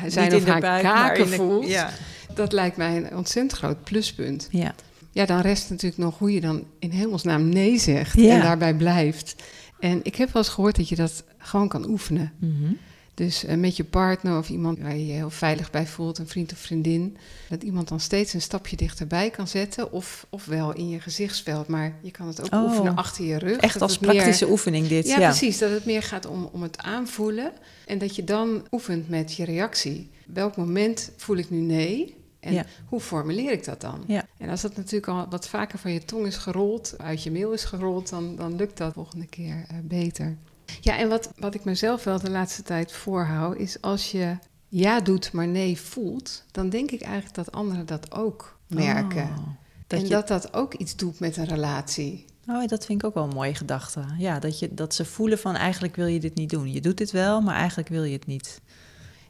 zijn 0.07 0.25
Niet 0.31 0.35
of 0.41 0.45
in 0.45 0.51
haar 0.51 0.61
de 0.61 0.67
buik, 0.67 0.83
kaken 0.83 1.29
de- 1.29 1.35
voelt, 1.35 1.67
Ja. 1.67 1.89
dat 2.33 2.51
lijkt 2.51 2.77
mij 2.77 2.97
een 2.97 3.15
ontzettend 3.17 3.59
groot 3.59 3.83
pluspunt. 3.83 4.47
Ja. 4.51 4.73
Ja, 5.11 5.25
dan 5.25 5.39
rest 5.41 5.69
natuurlijk 5.69 6.01
nog 6.01 6.17
hoe 6.17 6.33
je 6.33 6.41
dan 6.41 6.63
in 6.79 6.89
hemelsnaam 6.91 7.49
nee 7.49 7.77
zegt 7.79 8.13
Ja. 8.19 8.33
en 8.35 8.41
daarbij 8.41 8.73
blijft. 8.75 9.35
En 9.79 9.99
ik 10.03 10.15
heb 10.15 10.31
wel 10.33 10.41
eens 10.43 10.51
gehoord 10.51 10.75
dat 10.75 10.89
je 10.89 10.95
dat 10.95 11.23
gewoon 11.37 11.67
kan 11.67 11.89
oefenen. 11.89 12.33
Mhm. 12.39 12.73
Dus 13.13 13.43
eh, 13.43 13.57
met 13.57 13.75
je 13.75 13.83
partner 13.83 14.37
of 14.37 14.49
iemand 14.49 14.79
waar 14.79 14.95
je 14.95 15.05
je 15.07 15.13
heel 15.13 15.29
veilig 15.29 15.71
bij 15.71 15.87
voelt, 15.87 16.17
een 16.17 16.27
vriend 16.27 16.51
of 16.51 16.57
vriendin, 16.57 17.17
dat 17.49 17.63
iemand 17.63 17.87
dan 17.87 17.99
steeds 17.99 18.33
een 18.33 18.41
stapje 18.41 18.75
dichterbij 18.75 19.29
kan 19.29 19.47
zetten. 19.47 19.91
Of, 19.91 20.25
ofwel 20.29 20.73
in 20.73 20.89
je 20.89 20.99
gezichtsveld, 20.99 21.67
maar 21.67 21.95
je 22.01 22.11
kan 22.11 22.27
het 22.27 22.41
ook 22.41 22.53
Oh. 22.53 22.63
oefenen 22.69 22.95
achter 22.95 23.25
je 23.25 23.37
rug. 23.37 23.57
Echt 23.57 23.81
als 23.81 23.99
meer- 23.99 24.11
praktische 24.11 24.49
oefening 24.49 24.87
dit. 24.87 25.07
ja, 25.07 25.19
Ja, 25.19 25.27
precies. 25.29 25.57
Dat 25.57 25.71
het 25.71 25.85
meer 25.85 26.03
gaat 26.03 26.25
om, 26.25 26.49
om 26.51 26.61
het 26.61 26.77
aanvoelen. 26.77 27.51
En 27.85 27.97
dat 27.97 28.15
je 28.15 28.23
dan 28.23 28.67
oefent 28.71 29.09
met 29.09 29.33
je 29.35 29.45
reactie. 29.45 30.09
Welk 30.27 30.55
moment 30.57 31.11
voel 31.17 31.35
ik 31.37 31.49
nu 31.49 31.57
nee? 31.59 32.15
En 32.39 32.53
Ja. 32.53 32.65
hoe 32.85 32.99
formuleer 32.99 33.51
ik 33.51 33.65
dat 33.65 33.81
dan? 33.81 34.03
Ja. 34.07 34.25
En 34.37 34.49
als 34.49 34.61
dat 34.61 34.75
natuurlijk 34.75 35.07
al 35.07 35.25
wat 35.29 35.47
vaker 35.47 35.79
van 35.79 35.91
je 35.91 36.05
tong 36.05 36.25
is 36.25 36.37
gerold, 36.37 36.95
uit 36.97 37.23
je 37.23 37.31
mail 37.31 37.51
is 37.51 37.63
gerold, 37.63 38.09
dan, 38.09 38.35
dan 38.35 38.55
lukt 38.55 38.77
dat 38.77 38.87
de 38.87 38.93
volgende 38.93 39.27
keer 39.27 39.65
eh, 39.69 39.75
beter. 39.83 40.37
Ja, 40.81 40.97
en 40.97 41.09
wat, 41.09 41.29
wat 41.37 41.55
ik 41.55 41.63
mezelf 41.63 42.03
wel 42.03 42.19
de 42.19 42.29
laatste 42.29 42.63
tijd 42.63 42.91
voorhoud, 42.91 43.57
is 43.57 43.81
als 43.81 44.11
je 44.11 44.37
ja 44.67 44.99
doet, 44.99 45.31
maar 45.31 45.47
nee 45.47 45.79
voelt, 45.79 46.43
dan 46.51 46.69
denk 46.69 46.91
ik 46.91 47.01
eigenlijk 47.01 47.35
dat 47.35 47.51
anderen 47.51 47.85
dat 47.85 48.11
ook 48.11 48.57
merken. 48.67 49.23
Oh, 49.23 49.47
dat 49.87 49.99
en 49.99 50.05
je- 50.05 50.11
dat 50.11 50.27
dat 50.27 50.53
ook 50.53 50.73
iets 50.73 50.95
doet 50.95 51.19
met 51.19 51.37
een 51.37 51.45
relatie. 51.47 52.25
Oh, 52.47 52.67
dat 52.67 52.85
vind 52.85 53.01
ik 53.01 53.07
ook 53.07 53.13
wel 53.13 53.23
een 53.23 53.33
mooie 53.35 53.55
gedachte. 53.55 54.03
Ja, 54.17 54.39
dat, 54.39 54.59
je, 54.59 54.73
dat 54.73 54.95
ze 54.95 55.05
voelen 55.05 55.39
van 55.39 55.55
eigenlijk 55.55 55.95
wil 55.95 56.05
je 56.07 56.19
dit 56.19 56.35
niet 56.35 56.49
doen. 56.49 56.71
Je 56.71 56.81
doet 56.81 56.97
dit 56.97 57.11
wel, 57.11 57.41
maar 57.41 57.55
eigenlijk 57.55 57.89
wil 57.89 58.03
je 58.03 58.13
het 58.13 58.25
niet. 58.25 58.61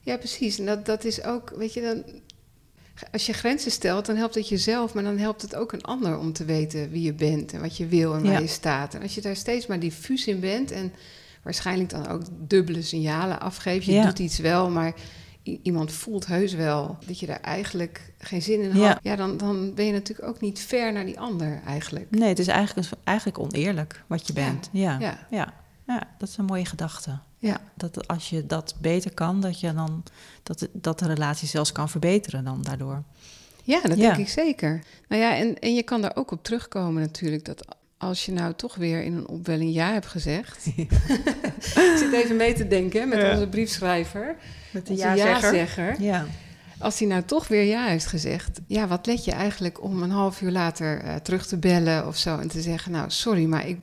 Ja, 0.01 0.17
precies. 0.17 0.59
En 0.59 0.65
dat, 0.65 0.85
dat 0.85 1.03
is 1.03 1.23
ook, 1.23 1.53
weet 1.55 1.73
je, 1.73 1.81
dan, 1.81 2.03
als 3.11 3.25
je 3.25 3.33
grenzen 3.33 3.71
stelt, 3.71 4.05
dan 4.05 4.15
helpt 4.15 4.35
het 4.35 4.47
jezelf, 4.49 4.93
maar 4.93 5.03
dan 5.03 5.17
helpt 5.17 5.41
het 5.41 5.55
ook 5.55 5.71
een 5.71 5.81
ander 5.81 6.17
om 6.17 6.33
te 6.33 6.45
weten 6.45 6.89
wie 6.89 7.01
je 7.01 7.13
bent 7.13 7.53
en 7.53 7.61
wat 7.61 7.77
je 7.77 7.87
wil 7.87 8.13
en 8.13 8.23
waar 8.23 8.31
Ja. 8.31 8.39
je 8.39 8.47
staat. 8.47 8.93
En 8.93 9.01
als 9.01 9.15
je 9.15 9.21
daar 9.21 9.35
steeds 9.35 9.67
maar 9.67 9.79
diffuus 9.79 10.27
in 10.27 10.39
bent 10.39 10.71
en 10.71 10.93
waarschijnlijk 11.43 11.89
dan 11.89 12.07
ook 12.07 12.21
dubbele 12.47 12.81
signalen 12.81 13.39
afgeeft, 13.39 13.85
je 13.85 13.91
Ja. 13.91 14.05
doet 14.05 14.19
iets 14.19 14.37
wel, 14.39 14.69
maar 14.69 14.93
iemand 15.43 15.91
voelt 15.91 16.25
heus 16.25 16.53
wel 16.53 16.97
dat 17.05 17.19
je 17.19 17.25
daar 17.25 17.39
eigenlijk 17.41 18.13
geen 18.17 18.41
zin 18.41 18.61
in 18.61 18.71
had, 18.71 18.99
ja, 19.01 19.15
dan, 19.15 19.37
dan 19.37 19.73
ben 19.73 19.85
je 19.85 19.91
natuurlijk 19.91 20.27
ook 20.27 20.41
niet 20.41 20.59
ver 20.59 20.93
naar 20.93 21.05
die 21.05 21.19
ander 21.19 21.61
eigenlijk. 21.65 22.07
Nee, 22.09 22.29
het 22.29 22.39
is 22.39 22.47
eigenlijk, 22.47 22.89
eigenlijk 23.03 23.39
oneerlijk 23.39 24.03
wat 24.07 24.27
je 24.27 24.33
bent. 24.33 24.69
Ja. 24.71 24.99
Ja. 24.99 25.27
Ja. 25.29 25.53
Ja. 25.87 26.03
dat 26.17 26.29
is 26.29 26.37
een 26.37 26.45
mooie 26.45 26.65
gedachte. 26.65 27.19
Ja. 27.37 27.57
Dat 27.75 28.07
als 28.07 28.29
je 28.29 28.45
dat 28.45 28.75
beter 28.81 29.13
kan, 29.13 29.41
dat, 29.41 29.59
je 29.59 29.73
dan, 29.73 30.03
dat, 30.43 30.59
de- 30.59 30.69
dat 30.73 30.99
de 30.99 31.07
relatie 31.07 31.47
zelfs 31.47 31.71
kan 31.71 31.89
verbeteren 31.89 32.43
dan 32.43 32.61
daardoor. 32.61 33.03
Ja, 33.63 33.81
dat 33.81 33.97
denk 33.97 34.17
ik 34.17 34.29
zeker. 34.29 34.83
Nou 35.07 35.21
ja, 35.21 35.35
en, 35.35 35.59
en 35.59 35.73
je 35.75 35.83
kan 35.83 36.01
daar 36.01 36.15
ook 36.15 36.31
op 36.31 36.43
terugkomen 36.43 37.01
natuurlijk. 37.01 37.45
Dat 37.45 37.75
als 38.01 38.25
je 38.25 38.31
nou 38.31 38.53
toch 38.53 38.75
weer 38.75 39.03
in 39.03 39.13
een 39.15 39.27
opwelling 39.27 39.73
ja 39.73 39.91
hebt 39.93 40.05
gezegd. 40.05 40.65
ik 40.75 41.95
zit 41.97 42.13
even 42.13 42.35
mee 42.35 42.53
te 42.53 42.67
denken 42.67 43.09
met 43.09 43.19
Ja. 43.21 43.31
onze 43.33 43.47
briefschrijver. 43.47 44.35
Met 44.71 44.89
Onze 44.89 45.03
ja-zegger. 45.15 46.01
Ja. 46.01 46.25
Als 46.79 46.99
hij 46.99 47.07
nou 47.07 47.23
toch 47.23 47.47
weer 47.47 47.63
ja 47.63 47.85
heeft 47.85 48.05
gezegd. 48.05 48.59
Ja, 48.67 48.87
wat 48.87 49.05
let 49.05 49.25
je 49.25 49.31
eigenlijk 49.31 49.83
om 49.83 50.03
een 50.03 50.09
half 50.11 50.41
uur 50.41 50.51
later 50.51 50.99
eh, 51.01 51.15
terug 51.15 51.47
te 51.47 51.57
bellen 51.57 52.07
of 52.07 52.17
zo. 52.17 52.37
En 52.37 52.47
te 52.47 52.61
zeggen, 52.61 52.91
nou 52.91 53.05
sorry, 53.09 53.45
maar 53.45 53.67
ik, 53.67 53.79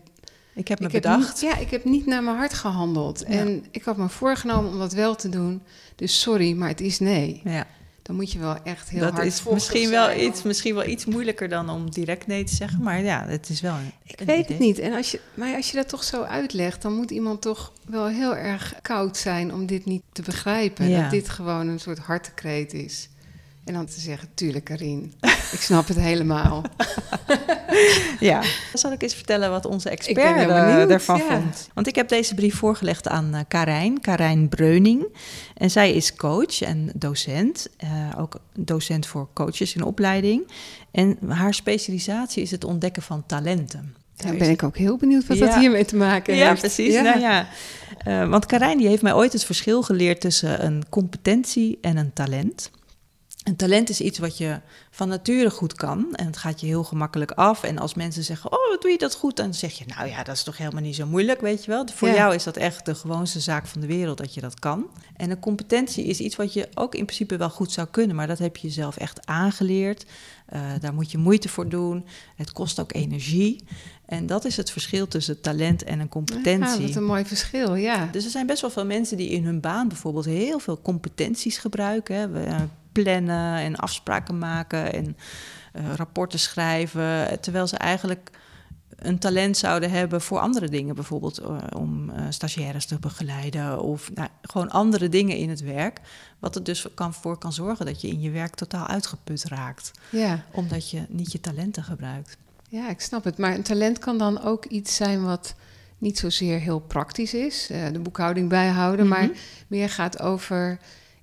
Ik 0.55 0.69
heb 0.69 0.81
me 0.81 0.87
ik, 0.87 0.93
heb 0.93 1.03
bedacht. 1.03 1.29
niet, 1.29 1.41
ja, 1.51 1.57
ik 1.59 1.71
heb 1.71 1.85
niet 1.85 2.07
naar 2.07 2.23
mijn 2.23 2.37
hart 2.37 2.55
gehandeld. 2.55 3.25
Ja. 3.29 3.35
En 3.39 3.65
ik 3.71 3.83
had 3.85 3.97
me 3.97 4.09
voorgenomen 4.09 4.71
om 4.71 4.79
dat 4.79 4.93
wel 4.93 5.15
te 5.15 5.29
doen. 5.29 5.63
Dus 5.97 6.21
sorry, 6.21 6.53
maar 6.53 6.69
het 6.69 6.81
is 6.81 6.99
nee. 6.99 7.41
Ja. 7.45 7.67
Dan 8.09 8.17
moet 8.17 8.33
je 8.33 8.39
wel 8.39 8.57
echt 8.65 8.89
heel 8.89 9.01
dat 9.01 9.13
hard 9.13 9.27
is 9.27 9.43
misschien 9.43 9.91
wel, 9.91 10.05
zijn 10.05 10.25
iets, 10.25 10.43
misschien 10.43 10.75
wel 10.75 10.87
iets 10.87 11.05
moeilijker 11.05 11.49
dan 11.49 11.71
om 11.71 11.91
direct 11.91 12.27
nee 12.27 12.45
te 12.45 12.55
zeggen. 12.55 12.83
Maar 12.83 13.03
ja, 13.03 13.25
het 13.27 13.49
is 13.49 13.61
wel 13.61 13.75
een, 13.75 13.93
Ik 14.05 14.21
een 14.21 14.27
weet 14.27 14.45
idee. 14.45 14.57
het 14.57 14.67
niet. 14.67 14.79
En 14.79 14.93
als 14.93 15.11
je, 15.11 15.21
maar 15.35 15.57
als 15.57 15.71
je 15.71 15.77
dat 15.77 15.89
toch 15.89 16.05
zo 16.05 16.23
uitlegt, 16.23 16.83
dan 16.83 16.93
moet 16.97 17.11
iemand 17.11 17.43
toch 17.43 17.73
wel 17.87 18.07
heel 18.07 18.37
erg 18.37 18.75
koud 18.83 19.17
zijn 19.17 19.53
om 19.53 19.67
dit 19.67 19.85
niet 19.85 20.03
te 20.13 20.23
begrijpen. 20.23 20.89
Ja. 20.89 21.01
Dat 21.03 21.11
dit 21.11 21.29
gewoon 21.29 21.69
een 21.69 21.81
soort 21.81 21.99
hartekreet 21.99 22.73
is. 22.73 23.09
En 23.69 23.75
dan 23.75 23.87
te 23.87 24.01
zeggen, 24.01 24.29
tuurlijk 24.35 24.65
Karin, 24.65 25.13
ik 25.57 25.61
snap 25.61 25.89
het 25.89 25.99
helemaal. 25.99 26.65
ja. 28.21 28.43
Zal 28.73 28.93
ik 28.93 29.03
eens 29.03 29.15
vertellen 29.15 29.51
wat 29.51 29.67
onze 29.67 29.91
expert 29.91 30.49
uh, 30.49 30.91
ervan 30.91 31.21
vond? 31.21 31.69
Want 31.75 31.87
ik 31.87 31.95
heb 31.95 32.09
deze 32.09 32.35
brief 32.35 32.55
voorgelegd 32.55 33.09
aan 33.09 33.35
uh, 33.35 33.41
Karijn, 33.49 34.01
Karijn 34.01 34.49
Breuning. 34.49 35.07
En 35.57 35.71
zij 35.71 35.93
is 35.93 36.15
coach 36.15 36.63
en 36.63 36.91
docent, 36.95 37.69
uh, 37.85 38.21
ook 38.21 38.41
docent 38.55 39.07
voor 39.07 39.29
coaches 39.35 39.75
in 39.75 39.83
opleiding. 39.83 40.51
En 40.91 41.19
haar 41.29 41.55
specialisatie 41.55 42.43
is 42.43 42.51
het 42.51 42.65
ontdekken 42.65 43.03
van 43.03 43.27
talenten. 43.27 43.95
Daar 44.17 44.37
ben 44.37 44.51
ik 44.51 44.63
ook 44.63 44.77
heel 44.77 44.97
benieuwd 44.97 45.27
wat 45.27 45.39
dat 45.39 45.55
hiermee 45.55 45.85
te 45.85 45.97
maken 45.97 46.35
heeft. 46.35 46.47
Ja, 46.47 46.55
precies. 46.55 46.93
Ja. 46.93 47.03
Nou 47.03 47.21
ja, 47.21 47.49
uh, 48.07 48.29
want 48.29 48.47
Karijn 48.47 48.79
die 48.79 48.89
heeft 48.89 49.03
mij 49.03 49.15
ooit 49.15 49.33
het 49.33 49.45
verschil 49.45 49.83
geleerd 49.83 50.21
tussen 50.21 50.65
een 50.65 50.85
competentie 50.89 51.79
en 51.81 51.97
een 51.97 52.13
talent. 52.13 52.71
Een 53.49 53.57
talent 53.57 53.89
is 53.89 54.01
iets 54.01 54.19
wat 54.19 54.39
je 54.39 54.61
van 54.91 55.09
nature 55.09 55.51
goed 55.51 55.75
kan 55.75 56.15
en 56.15 56.27
het 56.27 56.37
gaat 56.37 56.61
je 56.61 56.67
heel 56.67 56.85
gemakkelijk 56.85 57.31
af. 57.31 57.63
En 57.63 57.79
als 57.79 57.95
mensen 57.95 58.25
zeggen, 58.25 58.53
oh, 58.53 58.71
wat 58.71 58.83
doe 58.83 58.91
je 58.91 58.99
dat 58.99 59.15
goed? 59.15 59.37
Dan 59.37 59.55
zeg 59.55 59.73
je, 59.73 59.85
nou 59.97 60.09
ja, 60.09 60.23
dat 60.23 60.35
is 60.35 60.43
toch 60.43 60.57
helemaal 60.57 60.83
niet 60.83 60.95
zo 60.95 61.07
moeilijk, 61.07 61.41
weet 61.41 61.65
je 61.65 61.71
wel. 61.71 61.87
Voor 61.95 62.09
jou 62.09 62.35
is 62.35 62.45
dat 62.45 62.57
echt 62.57 62.87
de 62.87 62.95
gewoonste 62.95 63.41
zaak 63.41 63.67
van 63.67 63.81
de 63.81 63.87
wereld 63.87 64.19
dat 64.19 64.35
je 64.35 64.41
dat 64.41 64.59
kan. 64.59 64.87
En 65.17 65.31
een 65.31 65.39
competentie 65.39 66.05
is 66.05 66.21
iets 66.21 66.37
wat 66.37 66.53
je 66.53 66.69
ook 66.75 66.95
in 66.95 67.05
principe 67.05 67.37
wel 67.37 67.51
goed 67.51 67.73
zou 67.73 67.89
kunnen, 67.91 68.17
maar 68.17 68.27
dat 68.27 68.39
heb 68.39 68.57
je 68.57 68.67
jezelf 68.67 68.97
echt 68.97 69.27
aangeleerd. 69.27 70.05
Uh, 70.53 70.61
daar 70.81 70.95
moet 70.95 71.11
je 71.11 71.19
moeite 71.19 71.49
voor 71.49 71.69
doen. 71.69 72.05
Het 72.37 72.53
kost 72.53 72.81
ook 72.81 72.95
energie. 72.95 73.65
En 74.07 74.27
dat 74.27 74.45
is 74.45 74.57
het 74.57 74.71
verschil 74.71 75.09
tussen 75.09 75.41
talent 75.41 75.85
en 75.85 76.01
een 76.01 76.09
competentie. 76.09 76.81
Ja, 76.81 76.87
wat 76.87 76.97
een 76.97 77.05
mooi 77.05 77.25
verschil, 77.25 77.75
ja. 77.75 78.09
Dus 78.13 78.25
er 78.25 78.31
zijn 78.31 78.47
best 78.47 78.61
wel 78.61 78.71
veel 78.71 78.87
mensen 78.87 79.17
die 79.17 79.29
in 79.29 79.45
hun 79.45 79.61
baan 79.61 79.89
bijvoorbeeld 79.89 80.25
heel 80.25 80.59
veel 80.59 80.81
competenties 80.83 81.59
gebruiken. 81.59 82.17
Hè. 82.17 82.67
Eh, 82.93 83.03
plannen 83.03 83.57
en 83.57 83.77
afspraken 83.77 84.39
maken 84.39 84.93
en 84.93 85.17
uh, 85.77 85.95
rapporten 85.95 86.39
schrijven. 86.39 87.41
Terwijl 87.41 87.67
ze 87.67 87.77
eigenlijk 87.77 88.31
een 88.99 89.19
talent 89.19 89.57
zouden 89.57 89.91
hebben 89.91 90.21
voor 90.21 90.39
andere 90.39 90.69
dingen. 90.69 90.95
Bijvoorbeeld 90.95 91.41
uh, 91.41 91.57
om 91.77 92.11
uh, 92.11 92.17
stagiaires 92.29 92.87
te 92.87 92.99
begeleiden 92.99 93.83
of 93.83 94.11
nou, 94.15 94.29
gewoon 94.43 94.71
andere 94.71 95.09
dingen 95.09 95.37
in 95.37 95.49
het 95.49 95.61
werk. 95.61 96.01
Wat 96.39 96.55
er 96.55 96.65
dus 96.65 96.87
kan, 96.95 97.15
voor 97.15 97.39
kan 97.39 97.53
zorgen 97.53 97.87
dat 97.87 98.01
je 98.01 98.09
in 98.09 98.21
je 98.21 98.31
werk 98.31 98.55
totaal 98.55 98.87
uitgeput 98.87 99.45
raakt. 99.45 99.91
Ja. 100.11 100.45
Omdat 100.53 100.91
je 100.91 101.07
niet 101.09 101.33
je 101.33 101.41
talenten 101.41 101.85
gebruikt. 101.85 102.37
Ja, 102.69 102.89
ik 102.89 103.01
snap 103.01 103.25
het. 103.25 103.39
Maar 103.39 103.55
een 103.55 103.63
talent 103.63 103.99
kan 103.99 104.19
dan 104.19 104.43
ook 104.43 104.65
iets 104.65 104.97
zijn 104.97 105.25
wat 105.25 105.55
niet 105.99 106.19
zozeer 106.19 106.59
heel 106.59 106.81
praktisch 106.81 107.35
is. 107.35 107.69
Uh, 107.71 107.87
de 107.93 107.99
boekhouding 107.99 108.49
bijhouden, 108.49 109.07
mm 109.07 109.13
-hmm. 109.13 109.27
maar 109.27 109.37
meer 109.67 109.91
gaat 109.91 110.21
over 110.21 110.79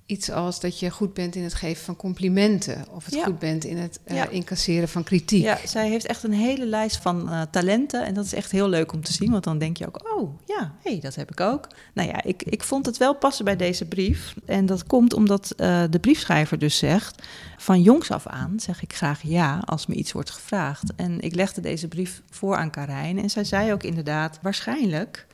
iets 0.06 0.30
als 0.30 0.60
dat 0.60 0.78
je 0.78 0.90
goed 0.90 1.14
bent 1.14 1.34
in 1.34 1.42
het 1.42 1.54
geven 1.54 1.84
van 1.84 1.96
complimenten. 1.96 2.86
Of 2.90 3.04
het 3.04 3.16
goed 3.22 3.38
bent 3.38 3.64
in 3.64 3.76
het 3.76 4.00
uh, 4.06 4.16
ja. 4.16 4.28
incasseren 4.28 4.88
van 4.88 5.04
kritiek. 5.04 5.42
Ja, 5.42 5.58
zij 5.64 5.88
heeft 5.88 6.06
echt 6.06 6.22
een 6.22 6.32
hele 6.32 6.66
lijst 6.66 6.96
van 6.96 7.28
uh, 7.28 7.42
talenten. 7.50 8.04
En 8.04 8.14
dat 8.14 8.24
is 8.24 8.32
echt 8.32 8.50
heel 8.50 8.68
leuk 8.68 8.92
om 8.92 9.02
te 9.02 9.12
zien. 9.12 9.30
Want 9.30 9.44
dan 9.44 9.58
denk 9.58 9.76
je 9.76 9.86
ook, 9.86 10.16
oh 10.16 10.38
ja, 10.44 10.74
hey, 10.82 11.00
dat 11.00 11.14
heb 11.14 11.30
ik 11.30 11.40
ook. 11.40 11.68
Nou 11.94 12.08
ja, 12.08 12.22
ik, 12.22 12.42
ik 12.42 12.62
vond 12.62 12.86
het 12.86 12.96
wel 12.96 13.14
passen 13.14 13.44
bij 13.44 13.56
deze 13.56 13.84
brief. 13.84 14.34
En 14.44 14.66
dat 14.66 14.86
komt 14.86 15.14
omdat 15.14 15.54
uh, 15.56 15.84
de 15.90 15.98
briefschrijver 15.98 16.58
dus 16.58 16.78
zegt... 16.78 17.22
van 17.56 17.82
jongs 17.82 18.10
af 18.10 18.26
aan 18.26 18.60
zeg 18.60 18.82
ik 18.82 18.94
graag 18.94 19.22
ja 19.22 19.62
als 19.64 19.86
me 19.86 19.94
iets 19.94 20.12
wordt 20.12 20.30
gevraagd. 20.30 20.92
En 20.96 21.20
ik 21.20 21.34
legde 21.34 21.60
deze 21.60 21.88
brief 21.88 22.22
voor 22.30 22.56
aan 22.56 22.70
Karijn. 22.70 23.18
En 23.18 23.30
zij 23.30 23.44
zei 23.44 23.72
ook 23.72 23.82
inderdaad, 23.82 24.38
waarschijnlijk 24.42 25.26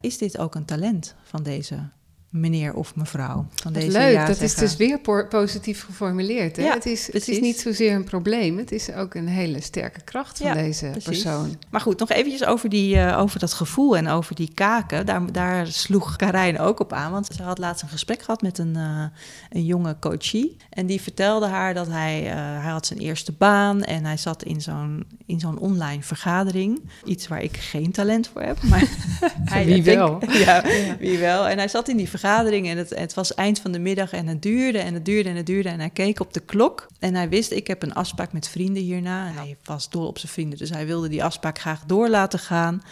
is 0.00 0.18
dit 0.18 0.38
ook 0.38 0.54
een 0.54 0.64
talent 0.64 1.14
van 1.22 1.42
deze 1.42 1.88
meneer 2.30 2.74
of 2.74 2.96
mevrouw 2.96 3.46
van 3.54 3.72
deze 3.72 3.90
Leuk, 3.90 4.26
dat 4.26 4.40
is 4.40 4.54
dus 4.54 4.76
weer 4.76 5.00
positief 5.28 5.84
geformuleerd. 5.84 6.56
Hè? 6.56 6.62
Ja, 6.62 6.74
het, 6.74 6.86
is, 6.86 7.12
het 7.12 7.28
is 7.28 7.40
niet 7.40 7.60
zozeer 7.60 7.94
een 7.94 8.04
probleem, 8.04 8.58
het 8.58 8.72
is 8.72 8.92
ook 8.92 9.14
een 9.14 9.28
hele 9.28 9.60
sterke 9.60 10.00
kracht 10.00 10.38
van 10.38 10.46
ja, 10.46 10.54
deze 10.54 10.86
precies. 10.86 11.04
persoon. 11.04 11.56
Maar 11.70 11.80
goed, 11.80 11.98
nog 11.98 12.10
eventjes 12.10 12.44
over, 12.44 12.68
die, 12.68 12.96
uh, 12.96 13.18
over 13.18 13.38
dat 13.38 13.52
gevoel 13.52 13.96
en 13.96 14.08
over 14.08 14.34
die 14.34 14.50
kaken. 14.54 15.06
Daar, 15.06 15.32
daar 15.32 15.66
sloeg 15.66 16.16
Karijn 16.16 16.58
ook 16.58 16.80
op 16.80 16.92
aan, 16.92 17.12
want 17.12 17.26
ze 17.36 17.42
had 17.42 17.58
laatst 17.58 17.82
een 17.82 17.88
gesprek 17.88 18.22
gehad 18.22 18.42
met 18.42 18.58
een, 18.58 18.74
uh, 18.76 19.04
een 19.50 19.64
jonge 19.64 19.96
coachie. 20.00 20.56
En 20.70 20.86
die 20.86 21.00
vertelde 21.00 21.46
haar 21.46 21.74
dat 21.74 21.86
hij, 21.86 22.22
uh, 22.22 22.34
hij 22.34 22.70
had 22.70 22.86
zijn 22.86 22.98
eerste 22.98 23.32
baan 23.32 23.82
en 23.82 24.04
hij 24.04 24.16
zat 24.16 24.42
in 24.42 24.60
zo'n, 24.60 25.04
in 25.26 25.40
zo'n 25.40 25.58
online 25.58 26.02
vergadering. 26.02 26.80
Iets 27.04 27.28
waar 27.28 27.42
ik 27.42 27.56
geen 27.56 27.92
talent 27.92 28.28
voor 28.32 28.42
heb, 28.42 28.62
maar 28.62 28.88
hij, 29.44 29.64
wie 29.64 29.82
wel. 29.82 30.18
Ja, 30.44 30.62
wie 30.98 31.18
wel. 31.18 31.48
En 31.48 31.58
hij 31.58 31.68
zat 31.68 31.88
in 31.88 31.96
die 31.96 32.08
vergadering 32.08 32.18
vergadering 32.20 32.68
en 32.68 32.76
het, 32.76 32.90
het, 32.90 33.14
was 33.14 33.34
eind 33.34 33.58
van 33.58 33.72
de 33.72 33.78
middag 33.78 34.12
en 34.12 34.26
het 34.26 34.42
duurde 34.42 34.78
en 34.78 34.94
het 34.94 35.04
duurde 35.04 35.28
en 35.28 35.36
het 35.36 35.46
duurde. 35.46 35.68
En 35.68 35.78
hij 35.78 35.90
keek 35.90 36.20
op 36.20 36.32
de 36.32 36.40
klok 36.40 36.86
en 36.98 37.14
hij 37.14 37.28
wist, 37.28 37.50
ik 37.50 37.66
heb 37.66 37.82
een 37.82 37.94
afspraak 37.94 38.32
met 38.32 38.48
vrienden 38.48 38.82
hierna. 38.82 39.26
En 39.26 39.34
hij 39.34 39.56
was 39.64 39.90
dol 39.90 40.06
op 40.06 40.18
zijn 40.18 40.32
vrienden, 40.32 40.58
dus 40.58 40.70
hij 40.70 40.86
wilde 40.86 41.08
die 41.08 41.24
afspraak 41.24 41.58
graag 41.58 41.84
door 41.86 42.08
laten 42.08 42.38
gaan. 42.38 42.82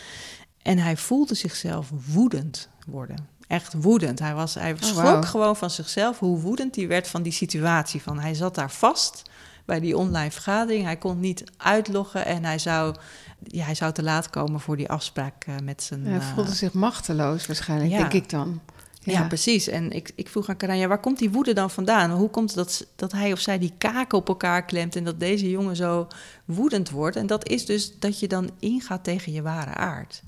En 0.62 0.78
hij 0.78 0.96
voelde 0.96 1.34
zichzelf 1.34 1.90
woedend 2.12 2.68
worden. 2.86 3.28
Echt 3.46 3.74
woedend. 3.78 4.18
Hij, 4.18 4.34
was, 4.34 4.54
hij 4.54 4.74
schrok 4.78 5.04
oh, 5.04 5.12
wow. 5.12 5.24
gewoon 5.24 5.56
van 5.56 5.70
zichzelf 5.70 6.18
hoe 6.18 6.40
woedend 6.40 6.76
hij 6.76 6.88
werd 6.88 7.08
van 7.08 7.22
die 7.22 7.32
situatie. 7.32 8.02
Van 8.02 8.18
hij 8.18 8.34
zat 8.34 8.54
daar 8.54 8.70
vast 8.70 9.22
bij 9.64 9.80
die 9.80 9.96
online 9.96 10.30
vergadering. 10.30 10.84
Hij 10.84 10.96
kon 10.96 11.20
niet 11.20 11.44
uitloggen 11.56 12.24
en 12.24 12.44
hij 12.44 12.58
zou, 12.58 12.94
ja, 13.42 13.64
hij 13.64 13.74
zou 13.74 13.92
te 13.92 14.02
laat 14.02 14.30
komen 14.30 14.60
voor 14.60 14.76
die 14.76 14.88
afspraak 14.88 15.46
uh, 15.46 15.54
met 15.62 15.82
zijn. 15.82 16.06
Hij 16.06 16.20
voelde 16.20 16.50
uh, 16.50 16.56
zich 16.56 16.72
machteloos 16.72 17.46
waarschijnlijk, 17.46 17.90
ja. 17.90 17.98
denk 17.98 18.12
ik 18.12 18.30
dan. 18.30 18.60
Ja, 19.02 19.26
precies. 19.26 19.68
En 19.68 19.90
ik, 19.90 20.10
ik 20.14 20.28
vroeg 20.28 20.48
aan 20.48 20.56
Karanja, 20.56 20.88
waar 20.88 21.00
komt 21.00 21.18
die 21.18 21.30
woede 21.30 21.52
dan 21.52 21.70
vandaan? 21.70 22.10
Hoe 22.10 22.30
komt 22.30 22.54
het 22.54 22.58
dat, 22.58 22.86
dat 22.96 23.12
hij 23.12 23.32
of 23.32 23.40
zij 23.40 23.58
die 23.58 23.72
kaken 23.78 24.18
op 24.18 24.28
elkaar 24.28 24.64
klemt 24.64 24.96
en 24.96 25.04
dat 25.04 25.20
deze 25.20 25.50
jongen 25.50 25.76
zo 25.76 26.06
woedend 26.44 26.90
wordt? 26.90 27.16
En 27.16 27.26
dat 27.26 27.48
is 27.48 27.66
dus 27.66 27.98
dat 27.98 28.20
je 28.20 28.28
dan 28.28 28.50
ingaat 28.58 29.04
tegen 29.04 29.32
je 29.32 29.42
ware 29.42 29.74
aard. 29.74 30.22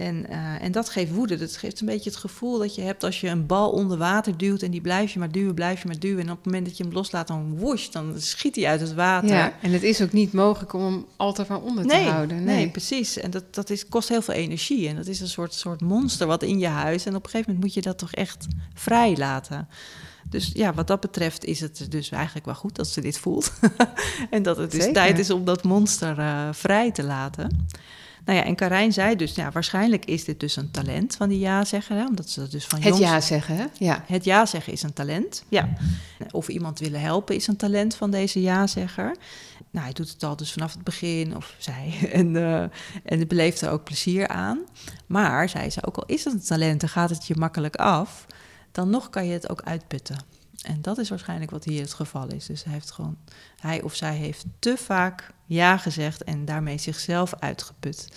En, 0.00 0.26
uh, 0.30 0.62
en 0.62 0.72
dat 0.72 0.88
geeft 0.88 1.12
woede. 1.12 1.36
Dat 1.36 1.56
geeft 1.56 1.80
een 1.80 1.86
beetje 1.86 2.10
het 2.10 2.18
gevoel 2.18 2.58
dat 2.58 2.74
je 2.74 2.82
hebt 2.82 3.04
als 3.04 3.20
je 3.20 3.28
een 3.28 3.46
bal 3.46 3.70
onder 3.70 3.98
water 3.98 4.36
duwt 4.36 4.62
en 4.62 4.70
die 4.70 4.80
blijf 4.80 5.12
je 5.12 5.18
maar 5.18 5.32
duwen, 5.32 5.54
blijf 5.54 5.82
je 5.82 5.88
maar 5.88 5.98
duwen. 5.98 6.24
En 6.24 6.30
op 6.30 6.36
het 6.36 6.44
moment 6.44 6.66
dat 6.66 6.76
je 6.76 6.82
hem 6.82 6.92
loslaat, 6.92 7.28
dan 7.28 7.56
woesh, 7.58 7.88
dan 7.88 8.14
schiet 8.16 8.56
hij 8.56 8.66
uit 8.66 8.80
het 8.80 8.94
water. 8.94 9.28
Ja, 9.28 9.52
en 9.62 9.72
het 9.72 9.82
is 9.82 10.02
ook 10.02 10.12
niet 10.12 10.32
mogelijk 10.32 10.72
om 10.72 10.84
hem 10.84 11.06
altijd 11.16 11.46
van 11.46 11.62
onder 11.62 11.84
nee, 11.84 12.04
te 12.04 12.10
houden. 12.10 12.44
Nee, 12.44 12.56
nee 12.56 12.70
precies. 12.70 13.16
En 13.16 13.30
dat, 13.30 13.54
dat 13.54 13.70
is, 13.70 13.88
kost 13.88 14.08
heel 14.08 14.22
veel 14.22 14.34
energie. 14.34 14.88
En 14.88 14.96
dat 14.96 15.06
is 15.06 15.20
een 15.20 15.28
soort, 15.28 15.54
soort 15.54 15.80
monster 15.80 16.26
wat 16.26 16.42
in 16.42 16.58
je 16.58 16.66
huis. 16.66 17.06
En 17.06 17.14
op 17.14 17.24
een 17.24 17.30
gegeven 17.30 17.52
moment 17.52 17.64
moet 17.64 17.84
je 17.84 17.90
dat 17.90 17.98
toch 17.98 18.12
echt 18.12 18.46
vrij 18.74 19.16
laten. 19.16 19.68
Dus 20.30 20.50
ja, 20.54 20.74
wat 20.74 20.86
dat 20.86 21.00
betreft 21.00 21.44
is 21.44 21.60
het 21.60 21.86
dus 21.88 22.10
eigenlijk 22.10 22.46
wel 22.46 22.54
goed 22.54 22.76
dat 22.76 22.88
ze 22.88 23.00
dit 23.00 23.18
voelt. 23.18 23.52
en 24.30 24.42
dat 24.42 24.56
het 24.56 24.70
dus 24.70 24.92
tijd 24.92 25.18
is 25.18 25.30
om 25.30 25.44
dat 25.44 25.62
monster 25.62 26.18
uh, 26.18 26.48
vrij 26.52 26.90
te 26.90 27.02
laten. 27.02 27.68
Nou 28.24 28.38
ja, 28.38 28.44
en 28.44 28.54
Karijn 28.54 28.92
zei 28.92 29.16
dus, 29.16 29.34
ja, 29.34 29.50
waarschijnlijk 29.50 30.04
is 30.04 30.24
dit 30.24 30.40
dus 30.40 30.56
een 30.56 30.70
talent 30.70 31.16
van 31.16 31.28
die 31.28 31.38
ja-zeggen. 31.38 31.96
Hè? 31.96 32.06
Omdat 32.06 32.28
ze 32.28 32.40
dat 32.40 32.50
dus 32.50 32.66
van 32.66 32.78
Het 32.78 32.88
jongs... 32.88 33.00
ja 33.00 33.20
zeggen, 33.20 33.56
hè? 33.56 33.64
Ja. 33.78 34.04
Het 34.06 34.24
ja 34.24 34.46
zeggen 34.46 34.72
is 34.72 34.82
een 34.82 34.92
talent, 34.92 35.44
ja. 35.48 35.68
Of 36.30 36.48
iemand 36.48 36.78
willen 36.78 37.00
helpen 37.00 37.34
is 37.34 37.46
een 37.46 37.56
talent 37.56 37.94
van 37.94 38.10
deze 38.10 38.40
ja-zegger. 38.40 39.16
Nou, 39.70 39.84
hij 39.84 39.94
doet 39.94 40.08
het 40.08 40.22
al 40.22 40.36
dus 40.36 40.52
vanaf 40.52 40.72
het 40.72 40.84
begin, 40.84 41.36
of 41.36 41.54
zij. 41.58 41.94
En, 42.12 42.34
uh, 42.34 42.62
en 43.04 43.28
beleeft 43.28 43.60
er 43.60 43.70
ook 43.70 43.84
plezier 43.84 44.28
aan. 44.28 44.58
Maar, 45.06 45.48
zei 45.48 45.70
ze, 45.70 45.86
ook 45.86 45.96
al 45.96 46.06
is 46.06 46.24
het 46.24 46.34
een 46.34 46.42
talent 46.42 46.82
en 46.82 46.88
gaat 46.88 47.10
het 47.10 47.26
je 47.26 47.34
makkelijk 47.38 47.76
af... 47.76 48.26
dan 48.72 48.90
nog 48.90 49.10
kan 49.10 49.26
je 49.26 49.32
het 49.32 49.50
ook 49.50 49.62
uitputten. 49.62 50.16
En 50.62 50.82
dat 50.82 50.98
is 50.98 51.08
waarschijnlijk 51.08 51.50
wat 51.50 51.64
hier 51.64 51.80
het 51.80 51.94
geval 51.94 52.28
is. 52.28 52.46
Dus 52.46 52.64
hij, 52.64 52.72
heeft 52.72 52.90
gewoon, 52.90 53.16
hij 53.60 53.82
of 53.82 53.94
zij 53.94 54.14
heeft 54.14 54.44
te 54.58 54.76
vaak 54.76 55.30
ja 55.46 55.76
gezegd 55.76 56.24
en 56.24 56.44
daarmee 56.44 56.78
zichzelf 56.78 57.34
uitgeput. 57.38 58.08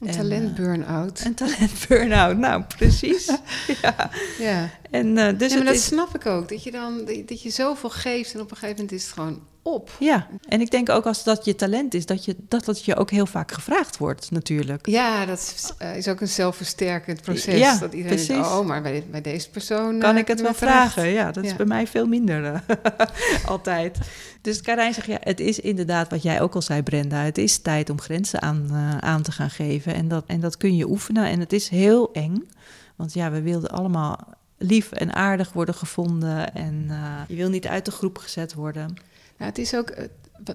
Een 0.00 0.10
talent 0.10 0.54
burn-out. 0.54 1.20
Uh, 1.20 1.26
een 1.26 1.34
talent 1.34 1.88
burn-out, 1.88 2.36
nou 2.36 2.62
precies. 2.76 3.36
ja. 3.82 4.10
ja. 4.38 4.70
En, 4.90 5.06
uh, 5.06 5.38
dus 5.38 5.50
ja, 5.50 5.56
maar 5.56 5.66
dat 5.66 5.74
is... 5.74 5.84
snap 5.84 6.14
ik 6.14 6.26
ook. 6.26 6.48
Dat 6.48 6.62
je 6.62 6.70
dan 6.70 7.04
dat 7.26 7.42
je 7.42 7.50
zoveel 7.50 7.90
geeft 7.90 8.34
en 8.34 8.40
op 8.40 8.50
een 8.50 8.56
gegeven 8.56 8.76
moment 8.76 8.92
is 8.92 9.04
het 9.04 9.12
gewoon 9.12 9.42
op. 9.62 9.90
Ja, 9.98 10.26
en 10.48 10.60
ik 10.60 10.70
denk 10.70 10.88
ook 10.88 11.06
als 11.06 11.24
dat 11.24 11.44
je 11.44 11.54
talent 11.54 11.94
is, 11.94 12.06
dat 12.06 12.24
je, 12.24 12.36
dat, 12.48 12.64
dat 12.64 12.84
je 12.84 12.96
ook 12.96 13.10
heel 13.10 13.26
vaak 13.26 13.52
gevraagd 13.52 13.98
wordt, 13.98 14.30
natuurlijk. 14.30 14.86
Ja, 14.86 15.26
dat 15.26 15.38
is, 15.38 15.72
uh, 15.82 15.96
is 15.96 16.08
ook 16.08 16.20
een 16.20 16.28
zelfversterkend 16.28 17.22
proces. 17.22 17.58
Ja, 17.58 17.78
dat 17.78 17.92
iedereen 17.92 18.16
precies. 18.16 18.26
Denkt, 18.26 18.46
oh, 18.46 18.66
maar 18.66 18.82
bij, 18.82 19.04
bij 19.10 19.20
deze 19.20 19.50
persoon... 19.50 19.98
Kan 19.98 20.14
uh, 20.14 20.20
ik 20.20 20.28
het 20.28 20.40
wel 20.40 20.54
vragen? 20.54 21.08
Ja, 21.08 21.32
dat 21.32 21.44
ja. 21.44 21.50
is 21.50 21.56
bij 21.56 21.66
mij 21.66 21.86
veel 21.86 22.06
minder 22.06 22.42
uh, 22.52 22.58
altijd. 23.46 23.98
Dus 24.40 24.60
Karijn 24.60 24.94
zegt, 24.94 25.06
ja, 25.06 25.18
het 25.20 25.40
is 25.40 25.60
inderdaad 25.60 26.10
wat 26.10 26.22
jij 26.22 26.40
ook 26.40 26.54
al 26.54 26.62
zei, 26.62 26.82
Brenda. 26.82 27.22
Het 27.22 27.38
is 27.38 27.58
tijd 27.58 27.90
om 27.90 28.00
grenzen 28.00 28.42
aan, 28.42 28.70
aan 29.00 29.22
te 29.22 29.32
gaan 29.32 29.50
geven. 29.50 29.94
En 29.94 30.08
dat, 30.08 30.24
en 30.26 30.40
dat 30.40 30.56
kun 30.56 30.76
je 30.76 30.88
oefenen. 30.88 31.26
En 31.26 31.40
het 31.40 31.52
is 31.52 31.68
heel 31.68 32.12
eng, 32.12 32.48
want 32.96 33.12
ja, 33.12 33.30
we 33.30 33.42
wilden 33.42 33.70
allemaal 33.70 34.18
lief 34.58 34.92
en 34.92 35.14
aardig 35.14 35.52
worden 35.52 35.74
gevonden. 35.74 36.54
En 36.54 36.90
je 37.28 37.36
wil 37.36 37.48
niet 37.48 37.66
uit 37.66 37.84
de 37.84 37.90
groep 37.90 38.18
gezet 38.18 38.54
worden. 38.54 38.96
Nou, 39.42 39.54
het 39.54 39.62
is 39.62 39.74
ook, 39.74 39.90
eh, 39.90 40.04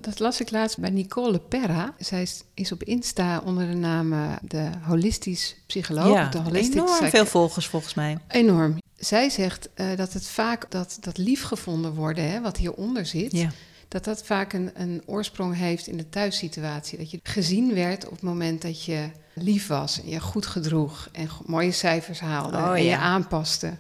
dat 0.01 0.20
las 0.20 0.41
ik 0.41 0.51
laatst 0.51 0.77
bij 0.77 0.89
Nicole 0.89 1.39
Perra. 1.39 1.94
Zij 2.00 2.27
is 2.53 2.72
op 2.72 2.84
Insta 2.84 3.41
onder 3.46 3.67
de 3.67 3.75
naam 3.75 4.13
eh, 4.13 4.32
de 4.41 4.70
holistisch 4.82 5.56
psycholoog. 5.65 6.13
Ja, 6.13 6.29
de 6.29 6.38
holistisch 6.38 6.75
enorm 6.75 7.10
veel 7.10 7.25
volgers 7.25 7.67
volgens 7.67 7.94
mij. 7.94 8.17
Enorm. 8.27 8.77
Zij 8.98 9.29
zegt 9.29 9.70
uh, 9.75 9.88
dat 9.96 10.13
het 10.13 10.27
vaak 10.27 10.72
dat, 10.72 10.98
dat 11.00 11.17
lief 11.17 11.44
gevonden 11.44 11.94
worden, 11.94 12.29
hè, 12.29 12.41
wat 12.41 12.58
hieronder 12.58 13.06
zit, 13.06 13.32
ja. 13.32 13.51
dat 13.88 14.03
dat 14.03 14.24
vaak 14.24 14.53
een, 14.53 14.72
een 14.74 15.01
oorsprong 15.06 15.56
heeft 15.56 15.88
in 15.88 15.98
de 15.98 16.10
thuissituatie. 16.10 16.98
Dat 16.98 17.12
je 17.12 17.20
gezien 17.24 17.74
werd 17.74 18.06
op 18.06 18.12
het 18.12 18.22
moment 18.22 18.62
dat 18.62 18.84
je 18.84 19.10
lief 19.34 19.67
was 19.67 20.01
en 20.01 20.10
je 20.10 20.20
goed 20.20 20.46
gedroeg 20.46 21.10
en 21.12 21.29
mooie 21.46 21.72
cijfers 21.72 22.20
haalde 22.20 22.58
Oh, 22.58 22.75
en 22.75 22.84
je 22.84 22.89
ja. 22.89 22.98
aanpaste. 23.00 23.74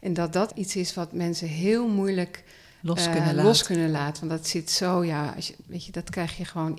En 0.00 0.14
dat 0.14 0.32
dat 0.32 0.52
iets 0.54 0.76
is 0.76 0.94
wat 0.94 1.12
mensen 1.12 1.48
heel 1.48 1.88
moeilijk 1.88 2.44
Los 2.86 3.06
eh, 3.06 3.12
kunnen 3.12 3.34
laten. 3.34 3.44
los 3.44 3.62
kunnen 3.62 3.90
laten. 3.90 4.28
Want 4.28 4.40
dat 4.40 4.50
zit 4.50 4.70
zo, 4.70 5.04
ja, 5.04 5.32
als 5.36 5.46
je, 5.46 5.54
weet 5.66 5.84
je, 5.84 5.92
dat 5.92 6.10
krijg 6.10 6.36
je 6.36 6.44
gewoon 6.44 6.78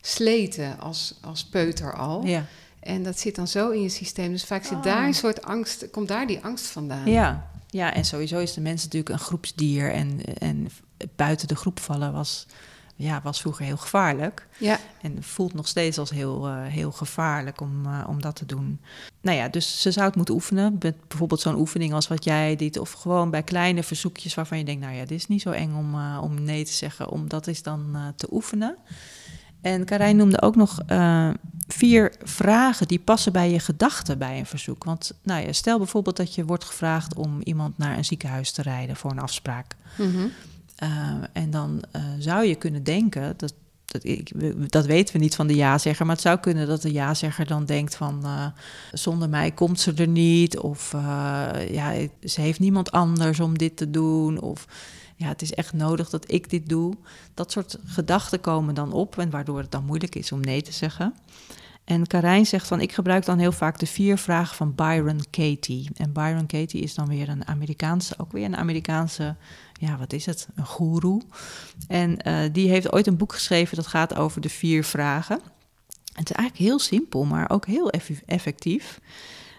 ingesleten 0.00 0.78
als, 0.80 1.14
als 1.20 1.44
peuter 1.44 1.94
al. 1.94 2.24
Ja. 2.26 2.44
En 2.80 3.02
dat 3.02 3.18
zit 3.18 3.34
dan 3.34 3.48
zo 3.48 3.70
in 3.70 3.82
je 3.82 3.88
systeem. 3.88 4.30
Dus 4.32 4.44
vaak 4.44 4.64
zit 4.64 4.76
Oh. 4.76 4.82
daar 4.82 5.06
een 5.06 5.14
soort 5.14 5.42
angst, 5.42 5.90
komt 5.90 6.08
daar 6.08 6.26
die 6.26 6.40
angst 6.40 6.66
vandaan. 6.66 7.10
Ja. 7.10 7.50
ja, 7.66 7.94
en 7.94 8.04
sowieso 8.04 8.38
is 8.38 8.54
de 8.54 8.60
mens 8.60 8.82
natuurlijk 8.82 9.12
een 9.12 9.18
groepsdier. 9.18 9.92
En, 9.92 10.20
en 10.38 10.68
buiten 11.16 11.48
de 11.48 11.56
groep 11.56 11.80
vallen 11.80 12.12
was, 12.12 12.46
ja, 12.96 13.20
was 13.22 13.40
vroeger 13.40 13.64
heel 13.64 13.76
gevaarlijk. 13.76 14.46
Ja, 14.58 14.78
En 15.02 15.22
voelt 15.22 15.54
nog 15.54 15.68
steeds 15.68 15.98
als 15.98 16.10
heel, 16.10 16.46
eh, 16.46 16.62
heel 16.66 16.92
gevaarlijk 16.92 17.60
om, 17.60 17.86
eh, 17.86 18.04
om 18.08 18.20
dat 18.20 18.36
te 18.36 18.46
doen. 18.46 18.80
Nou 19.28 19.40
ja, 19.40 19.48
dus 19.48 19.80
ze 19.80 19.90
zou 19.90 20.06
het 20.06 20.16
moeten 20.16 20.34
oefenen. 20.34 20.76
Met 20.80 21.08
bijvoorbeeld 21.08 21.40
zo'n 21.40 21.58
oefening 21.58 21.92
als 21.92 22.08
wat 22.08 22.24
jij 22.24 22.56
deed. 22.56 22.78
Of 22.78 22.92
gewoon 22.92 23.30
bij 23.30 23.42
kleine 23.42 23.82
verzoekjes 23.82 24.34
waarvan 24.34 24.58
je 24.58 24.64
denkt... 24.64 24.82
nou 24.82 24.94
ja, 24.94 25.00
dit 25.00 25.18
is 25.18 25.26
niet 25.26 25.42
zo 25.42 25.50
eng 25.50 25.74
om, 25.74 25.94
eh, 25.94 26.18
om 26.22 26.42
nee 26.42 26.64
te 26.64 26.72
zeggen. 26.72 27.08
Om 27.08 27.28
dat 27.28 27.46
is 27.46 27.62
dan 27.62 27.90
eh, 27.94 28.02
te 28.16 28.28
oefenen. 28.30 28.76
En 29.60 29.84
Karijn 29.84 30.16
noemde 30.16 30.42
ook 30.42 30.56
nog 30.56 30.80
eh, 30.86 31.30
vier 31.66 32.14
vragen 32.22 32.88
die 32.88 32.98
passen 32.98 33.32
bij 33.32 33.50
je 33.50 33.58
gedachten 33.58 34.18
bij 34.18 34.38
een 34.38 34.46
verzoek. 34.46 34.84
Want 34.84 35.12
nou 35.22 35.46
ja, 35.46 35.52
stel 35.52 35.78
bijvoorbeeld 35.78 36.16
dat 36.16 36.34
je 36.34 36.44
wordt 36.44 36.64
gevraagd 36.64 37.14
om 37.14 37.40
iemand 37.42 37.78
naar 37.78 37.96
een 37.96 38.04
ziekenhuis 38.04 38.52
te 38.52 38.62
rijden 38.62 38.96
voor 38.96 39.10
een 39.10 39.18
afspraak. 39.18 39.76
Mhm. 39.98 40.28
En 41.32 41.50
dan 41.50 41.82
zou 42.18 42.44
je 42.44 42.54
kunnen 42.54 42.84
denken, 42.84 43.34
dat, 43.36 43.54
dat, 43.92 44.04
ik, 44.04 44.30
dat 44.70 44.86
weten 44.86 45.14
we 45.14 45.20
niet 45.20 45.34
van 45.34 45.46
de 45.46 45.54
ja-zegger, 45.54 46.06
maar 46.06 46.14
het 46.14 46.24
zou 46.24 46.38
kunnen 46.38 46.66
dat 46.66 46.82
de 46.82 46.92
ja-zegger 46.92 47.46
dan 47.46 47.64
denkt 47.64 47.96
van 47.96 48.20
uh, 48.24 48.46
zonder 48.92 49.28
mij 49.28 49.50
komt 49.50 49.80
ze 49.80 49.92
er 49.92 50.08
niet, 50.08 50.58
of 50.58 50.92
ja, 51.70 51.94
ze 52.24 52.40
heeft 52.40 52.60
niemand 52.60 52.90
anders 52.92 53.40
om 53.40 53.58
dit 53.58 53.76
te 53.76 53.90
doen, 53.90 54.40
of 54.40 54.66
ja, 55.18 55.28
het 55.28 55.42
is 55.42 55.54
echt 55.54 55.72
nodig 55.72 56.10
dat 56.10 56.32
ik 56.32 56.50
dit 56.50 56.68
doe. 56.68 56.94
Dat 57.34 57.52
soort 57.52 57.78
gedachten 57.84 58.40
komen 58.40 58.74
dan 58.74 58.92
op 58.92 59.18
en 59.18 59.30
waardoor 59.30 59.58
het 59.58 59.70
dan 59.70 59.84
moeilijk 59.84 60.14
is 60.14 60.32
om 60.32 60.40
nee 60.40 60.62
te 60.62 60.72
zeggen. 60.72 61.14
En 61.88 62.06
Karijn 62.06 62.46
zegt 62.46 62.66
van, 62.66 62.80
ik 62.80 62.92
gebruik 62.92 63.24
dan 63.24 63.38
heel 63.38 63.52
vaak 63.52 63.78
de 63.78 63.86
vier 63.86 64.18
vragen 64.18 64.56
van 64.56 64.74
Byron 64.74 65.20
Katie. 65.30 65.90
En 65.96 66.12
Byron 66.12 66.46
Katie 66.46 66.80
is 66.80 66.94
dan 66.94 67.08
weer 67.08 67.28
een 67.28 67.46
Amerikaanse, 67.46 68.14
ook 68.18 68.32
weer 68.32 68.44
een 68.44 68.56
Amerikaanse, 68.56 69.36
ja, 69.72 69.96
wat 69.96 70.12
is 70.12 70.26
het, 70.26 70.48
een 70.54 70.66
goeroe. 70.66 71.22
En 71.86 72.18
uh, 72.26 72.38
die 72.52 72.68
heeft 72.68 72.92
ooit 72.92 73.06
een 73.06 73.16
boek 73.16 73.32
geschreven 73.32 73.76
dat 73.76 73.86
gaat 73.86 74.14
over 74.14 74.40
de 74.40 74.48
vier 74.48 74.84
vragen. 74.84 75.36
En 75.36 76.24
het 76.24 76.30
is 76.30 76.36
eigenlijk 76.36 76.68
heel 76.68 76.78
simpel, 76.78 77.24
maar 77.24 77.50
ook 77.50 77.66
heel 77.66 77.90
effectief. 78.26 79.00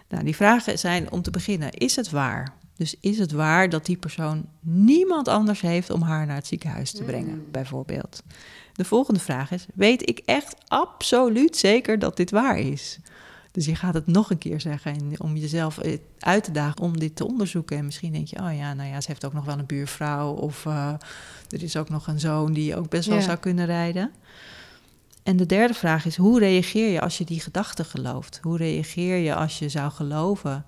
Nou, 0.08 0.24
die 0.24 0.36
vragen 0.36 0.78
zijn 0.78 1.10
om 1.10 1.22
te 1.22 1.30
beginnen, 1.30 1.72
is 1.72 1.96
het 1.96 2.10
waar? 2.10 2.54
Dus 2.76 2.94
is 3.00 3.18
het 3.18 3.32
waar 3.32 3.68
dat 3.68 3.86
die 3.86 3.96
persoon 3.96 4.48
niemand 4.60 5.28
anders 5.28 5.60
heeft 5.60 5.90
om 5.90 6.02
haar 6.02 6.26
naar 6.26 6.36
het 6.36 6.46
ziekenhuis 6.46 6.90
te 6.92 7.02
brengen, 7.02 7.34
mm. 7.34 7.50
bijvoorbeeld? 7.50 8.22
De 8.80 8.86
volgende 8.86 9.20
vraag 9.20 9.50
is: 9.50 9.66
Weet 9.74 10.08
ik 10.08 10.22
echt 10.24 10.54
absoluut 10.68 11.56
zeker 11.56 11.98
dat 11.98 12.16
dit 12.16 12.30
waar 12.30 12.58
is? 12.58 12.98
Dus 13.52 13.66
je 13.66 13.74
gaat 13.74 13.94
het 13.94 14.06
nog 14.06 14.30
een 14.30 14.38
keer 14.38 14.60
zeggen 14.60 14.92
en 14.92 15.20
om 15.20 15.36
jezelf 15.36 15.78
uit 16.18 16.44
te 16.44 16.50
dagen 16.50 16.80
om 16.80 16.98
dit 16.98 17.16
te 17.16 17.26
onderzoeken. 17.26 17.76
En 17.76 17.84
misschien 17.84 18.12
denk 18.12 18.26
je: 18.26 18.38
Oh 18.38 18.56
ja, 18.56 18.74
nou 18.74 18.88
ja, 18.88 19.00
ze 19.00 19.08
heeft 19.08 19.24
ook 19.24 19.32
nog 19.32 19.44
wel 19.44 19.58
een 19.58 19.66
buurvrouw. 19.66 20.32
Of 20.32 20.64
uh, 20.64 20.92
er 21.48 21.62
is 21.62 21.76
ook 21.76 21.88
nog 21.88 22.06
een 22.06 22.20
zoon 22.20 22.52
die 22.52 22.76
ook 22.76 22.88
best 22.88 23.08
wel 23.08 23.16
ja. 23.16 23.22
zou 23.22 23.38
kunnen 23.38 23.66
rijden. 23.66 24.10
En 25.22 25.36
de 25.36 25.46
derde 25.46 25.74
vraag 25.74 26.06
is: 26.06 26.16
Hoe 26.16 26.38
reageer 26.38 26.92
je 26.92 27.00
als 27.00 27.18
je 27.18 27.24
die 27.24 27.40
gedachte 27.40 27.84
gelooft? 27.84 28.38
Hoe 28.42 28.56
reageer 28.56 29.16
je 29.16 29.34
als 29.34 29.58
je 29.58 29.68
zou 29.68 29.90
geloven 29.90 30.64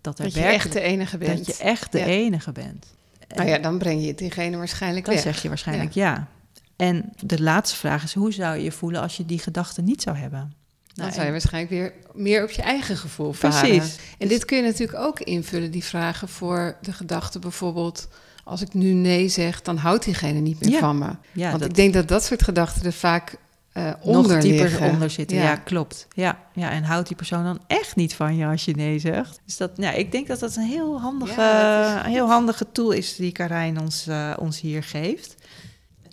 dat 0.00 0.18
er 0.18 0.24
dat 0.24 0.34
je 0.34 0.40
echt 0.40 0.72
de 0.72 0.80
enige 0.80 1.18
bent? 1.18 1.46
Dat 1.46 1.56
je 1.56 1.62
echt 1.62 1.92
de 1.92 1.98
ja. 1.98 2.04
enige 2.04 2.52
bent. 2.52 2.86
Nou 3.28 3.48
ja, 3.48 3.58
dan 3.58 3.78
breng 3.78 4.04
je 4.04 4.14
diegene 4.14 4.56
waarschijnlijk 4.56 5.04
dan 5.04 5.14
weg. 5.14 5.22
zeg 5.22 5.42
je 5.42 5.48
waarschijnlijk 5.48 5.92
ja. 5.92 6.14
ja. 6.14 6.28
En 6.76 7.12
de 7.20 7.42
laatste 7.42 7.76
vraag 7.76 8.04
is: 8.04 8.14
hoe 8.14 8.32
zou 8.32 8.56
je 8.56 8.62
je 8.62 8.72
voelen 8.72 9.00
als 9.00 9.16
je 9.16 9.26
die 9.26 9.38
gedachte 9.38 9.82
niet 9.82 10.02
zou 10.02 10.16
hebben? 10.16 10.52
Dan 10.94 11.12
zou 11.12 11.24
je 11.24 11.30
waarschijnlijk 11.30 11.72
weer 11.72 11.92
meer 12.12 12.42
op 12.42 12.50
je 12.50 12.62
eigen 12.62 12.96
gevoel 12.96 13.32
varen. 13.32 13.68
Precies. 13.68 13.96
En 14.18 14.28
dit 14.28 14.44
kun 14.44 14.56
je 14.56 14.62
natuurlijk 14.62 14.98
ook 14.98 15.20
invullen, 15.20 15.70
die 15.70 15.84
vragen 15.84 16.28
voor 16.28 16.76
de 16.80 16.92
gedachte 16.92 17.38
bijvoorbeeld... 17.38 18.08
als 18.44 18.60
ik 18.60 18.74
nu 18.74 18.92
nee 18.92 19.28
zeg, 19.28 19.62
dan 19.62 19.76
houdt 19.76 20.04
diegene 20.04 20.38
niet 20.38 20.60
meer 20.60 20.70
ja. 20.70 20.78
van 20.78 20.98
me. 20.98 21.10
Ja, 21.32 21.48
Want 21.48 21.60
dat... 21.60 21.68
ik 21.68 21.74
denk 21.74 21.94
dat 21.94 22.08
dat 22.08 22.24
soort 22.24 22.42
gedachten 22.42 22.84
er 22.84 22.92
vaak 22.92 23.36
uh, 23.74 23.92
onder 24.00 24.32
nog 24.32 24.42
dieper 24.42 24.64
liggen. 24.64 24.90
onder 24.90 25.10
zitten. 25.10 25.36
Ja. 25.36 25.42
ja. 25.42 25.56
klopt. 25.56 26.06
Ja. 26.12 26.38
ja, 26.52 26.70
en 26.70 26.82
houdt 26.82 27.08
die 27.08 27.16
persoon 27.16 27.44
dan 27.44 27.60
echt 27.66 27.96
niet 27.96 28.14
van 28.14 28.36
je 28.36 28.46
als 28.46 28.64
je 28.64 28.74
nee 28.74 28.98
zegt? 28.98 29.40
Dus 29.44 29.56
dat, 29.56 29.70
ja, 29.76 29.90
ik 29.90 30.12
denk 30.12 30.26
dat 30.26 30.40
dat 30.40 30.56
een 30.56 30.66
heel 30.66 31.00
handige, 31.00 32.00
heel 32.04 32.26
handige 32.26 32.66
tool 32.72 32.90
is 32.90 33.16
die 33.16 33.32
Karijn 33.32 33.80
ons, 33.80 34.06
eh, 34.06 34.32
ons 34.38 34.60
hier 34.60 34.82
geeft. 34.82 35.34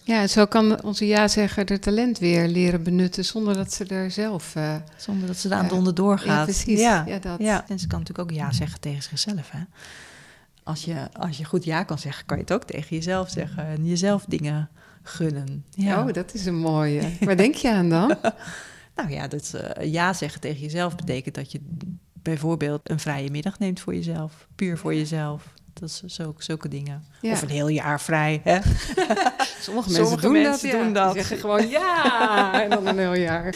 Ja, 0.03 0.27
zo 0.27 0.45
kan 0.45 0.83
onze 0.83 1.05
ja-zegger 1.07 1.65
de 1.65 1.79
talent 1.79 2.19
weer 2.19 2.47
leren 2.47 2.83
benutten 2.83 3.25
zonder 3.25 3.53
dat 3.55 3.73
ze 3.73 3.85
er 3.85 4.11
zelf... 4.11 4.55
eh, 4.55 4.75
Zonder 4.97 5.27
dat 5.27 5.37
ze 5.37 5.47
daar 5.47 5.57
aan 5.57 5.63
het 5.63 5.73
Ja. 6.25 6.43
precies. 6.43 6.79
Ja. 6.79 7.03
Ja, 7.07 7.19
dat. 7.19 7.39
Ja. 7.39 7.65
En 7.67 7.79
ze 7.79 7.87
kan 7.87 7.99
natuurlijk 7.99 8.29
ook 8.31 8.37
ja 8.37 8.51
zeggen 8.51 8.79
tegen 8.79 9.03
zichzelf. 9.03 9.51
Hè? 9.51 9.59
Als, 10.63 10.85
je, 10.85 10.95
als 11.13 11.37
je 11.37 11.43
goed 11.45 11.63
ja 11.63 11.83
kan 11.83 11.99
zeggen, 11.99 12.25
kan 12.25 12.37
je 12.37 12.43
het 12.43 12.53
ook 12.53 12.63
tegen 12.63 12.95
jezelf 12.95 13.29
zeggen. 13.29 13.65
En 13.65 13.85
jezelf 13.85 14.25
dingen 14.27 14.69
gunnen. 15.03 15.65
Ja. 15.69 16.05
Oh, 16.07 16.13
dat 16.13 16.33
is 16.33 16.45
een 16.45 16.57
mooie. 16.57 17.01
Waar 17.19 17.37
denk 17.37 17.55
je 17.55 17.71
aan 17.71 17.89
dan? 17.89 18.15
Nou 18.95 19.09
ja, 19.13 19.27
dat 19.27 19.53
eh, 19.53 19.91
ja 19.91 20.13
zeggen 20.13 20.41
tegen 20.41 20.59
jezelf 20.61 20.95
betekent 20.95 21.35
dat 21.35 21.51
je 21.51 21.61
bijvoorbeeld 22.13 22.89
een 22.89 22.99
vrije 22.99 23.29
middag 23.31 23.59
neemt 23.59 23.79
voor 23.79 23.93
jezelf. 23.95 24.47
Puur 24.55 24.77
voor 24.77 24.95
jezelf. 24.95 25.53
Dat 25.73 25.89
is 25.89 26.15
zo, 26.15 26.35
zulke 26.37 26.67
dingen. 26.67 27.03
Ja. 27.21 27.31
Of 27.31 27.41
een 27.41 27.49
heel 27.49 27.67
jaar 27.67 28.01
vrij. 28.01 28.41
Hè? 28.43 28.59
Sommige 29.61 29.89
mensen, 29.89 30.05
Sommige 30.05 30.21
doen, 30.21 30.31
mensen 30.31 30.69
dat, 30.69 30.77
ja. 30.77 30.83
doen 30.83 30.93
dat. 30.93 31.13
Die 31.13 31.21
zeggen 31.21 31.37
gewoon 31.37 31.69
ja, 31.69 32.63
en 32.63 32.69
dan 32.69 32.87
een 32.87 32.97
heel 32.97 33.15
jaar. 33.15 33.55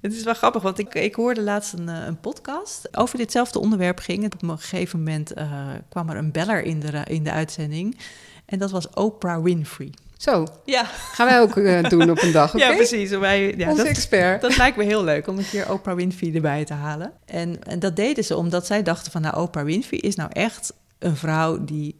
Het 0.00 0.12
is 0.12 0.22
wel 0.22 0.34
grappig, 0.34 0.62
want 0.62 0.78
ik, 0.78 0.94
ik 0.94 1.14
hoorde 1.14 1.42
laatst 1.42 1.72
een, 1.72 1.88
eh, 1.88 2.06
een 2.06 2.20
podcast 2.20 2.96
over 2.96 3.18
ditzelfde 3.18 3.58
onderwerp 3.58 3.98
ging. 3.98 4.24
Op 4.24 4.42
een 4.42 4.58
gegeven 4.58 4.98
moment 4.98 5.32
eh, 5.32 5.68
kwam 5.88 6.08
er 6.08 6.16
een 6.16 6.32
beller 6.32 6.62
in 6.62 6.80
de, 6.80 7.02
in 7.04 7.24
de 7.24 7.30
uitzending. 7.32 7.98
En 8.46 8.58
dat 8.58 8.70
was 8.70 8.90
Oprah 8.90 9.42
Winfrey. 9.42 9.92
Zo, 10.16 10.46
Ja, 10.64 10.84
gaan 10.84 11.26
wij 11.26 11.40
ook 11.40 11.56
eh, 11.56 11.88
doen 11.88 12.10
op 12.10 12.22
een 12.22 12.32
dag, 12.32 12.48
oké? 12.54 12.64
ja 12.64 12.74
precies. 12.74 13.10
Wij, 13.10 13.56
ja, 13.56 13.68
Onze 13.68 13.82
dat, 13.82 13.92
expert. 13.92 14.40
dat 14.40 14.56
lijkt 14.56 14.76
me 14.76 14.84
heel 14.84 15.04
leuk 15.04 15.26
om 15.26 15.38
een 15.38 15.48
keer 15.48 15.72
Oprah 15.72 15.96
Winfrey 15.96 16.34
erbij 16.34 16.64
te 16.64 16.74
halen. 16.74 17.12
En, 17.24 17.64
en 17.64 17.78
dat 17.78 17.96
deden 17.96 18.24
ze 18.24 18.36
omdat 18.36 18.66
zij 18.66 18.82
dachten 18.82 19.12
van... 19.12 19.22
nou, 19.22 19.36
Oprah 19.36 19.64
Winfrey 19.64 19.98
is 19.98 20.14
nou 20.14 20.30
echt 20.32 20.72
een 21.00 21.16
vrouw 21.16 21.64
die 21.64 21.98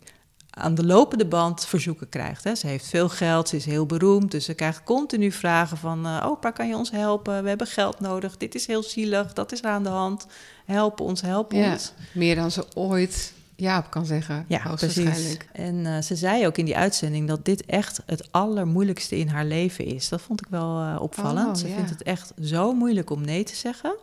aan 0.50 0.74
de 0.74 0.84
lopende 0.86 1.26
band 1.26 1.66
verzoeken 1.66 2.08
krijgt. 2.08 2.44
Hè. 2.44 2.54
Ze 2.54 2.66
heeft 2.66 2.86
veel 2.86 3.08
geld, 3.08 3.48
ze 3.48 3.56
is 3.56 3.64
heel 3.64 3.86
beroemd... 3.86 4.30
dus 4.30 4.44
ze 4.44 4.54
krijgt 4.54 4.82
continu 4.84 5.32
vragen 5.32 5.76
van... 5.76 6.06
eh, 6.06 6.26
Oprah, 6.30 6.54
kan 6.54 6.68
je 6.68 6.76
ons 6.76 6.90
helpen? 6.90 7.42
We 7.42 7.48
hebben 7.48 7.66
geld 7.66 8.00
nodig. 8.00 8.36
Dit 8.36 8.54
is 8.54 8.66
heel 8.66 8.82
zielig, 8.82 9.32
dat 9.32 9.52
is 9.52 9.58
er 9.64 9.70
aan 9.70 9.82
de 9.82 9.88
hand. 9.88 10.26
Help 10.64 11.00
ons, 11.00 11.20
help 11.20 11.52
Ja, 11.52 11.72
ons. 11.72 11.92
meer 12.12 12.34
dan 12.34 12.50
ze 12.50 12.64
ooit 12.74 13.32
ja 13.56 13.78
op 13.78 13.90
kan 13.90 14.06
zeggen, 14.06 14.44
Ja, 14.48 14.74
precies. 14.74 15.36
En 15.52 15.86
eh, 15.86 16.00
ze 16.02 16.16
zei 16.16 16.46
ook 16.46 16.56
in 16.58 16.64
die 16.64 16.76
uitzending 16.76 17.28
dat 17.28 17.44
dit 17.44 17.64
echt 17.66 18.02
het 18.06 18.28
allermoeilijkste 18.32 19.18
in 19.18 19.28
haar 19.28 19.44
leven 19.44 19.84
is. 19.84 20.08
Dat 20.08 20.20
vond 20.20 20.40
ik 20.40 20.46
wel 20.50 20.80
eh, 20.80 20.96
opvallend. 21.00 21.48
Oh, 21.48 21.54
ze 21.54 21.68
ja. 21.68 21.74
vindt 21.74 21.90
het 21.90 22.02
echt 22.02 22.32
zo 22.42 22.72
moeilijk 22.72 23.10
om 23.10 23.24
nee 23.24 23.44
te 23.44 23.56
zeggen. 23.56 23.96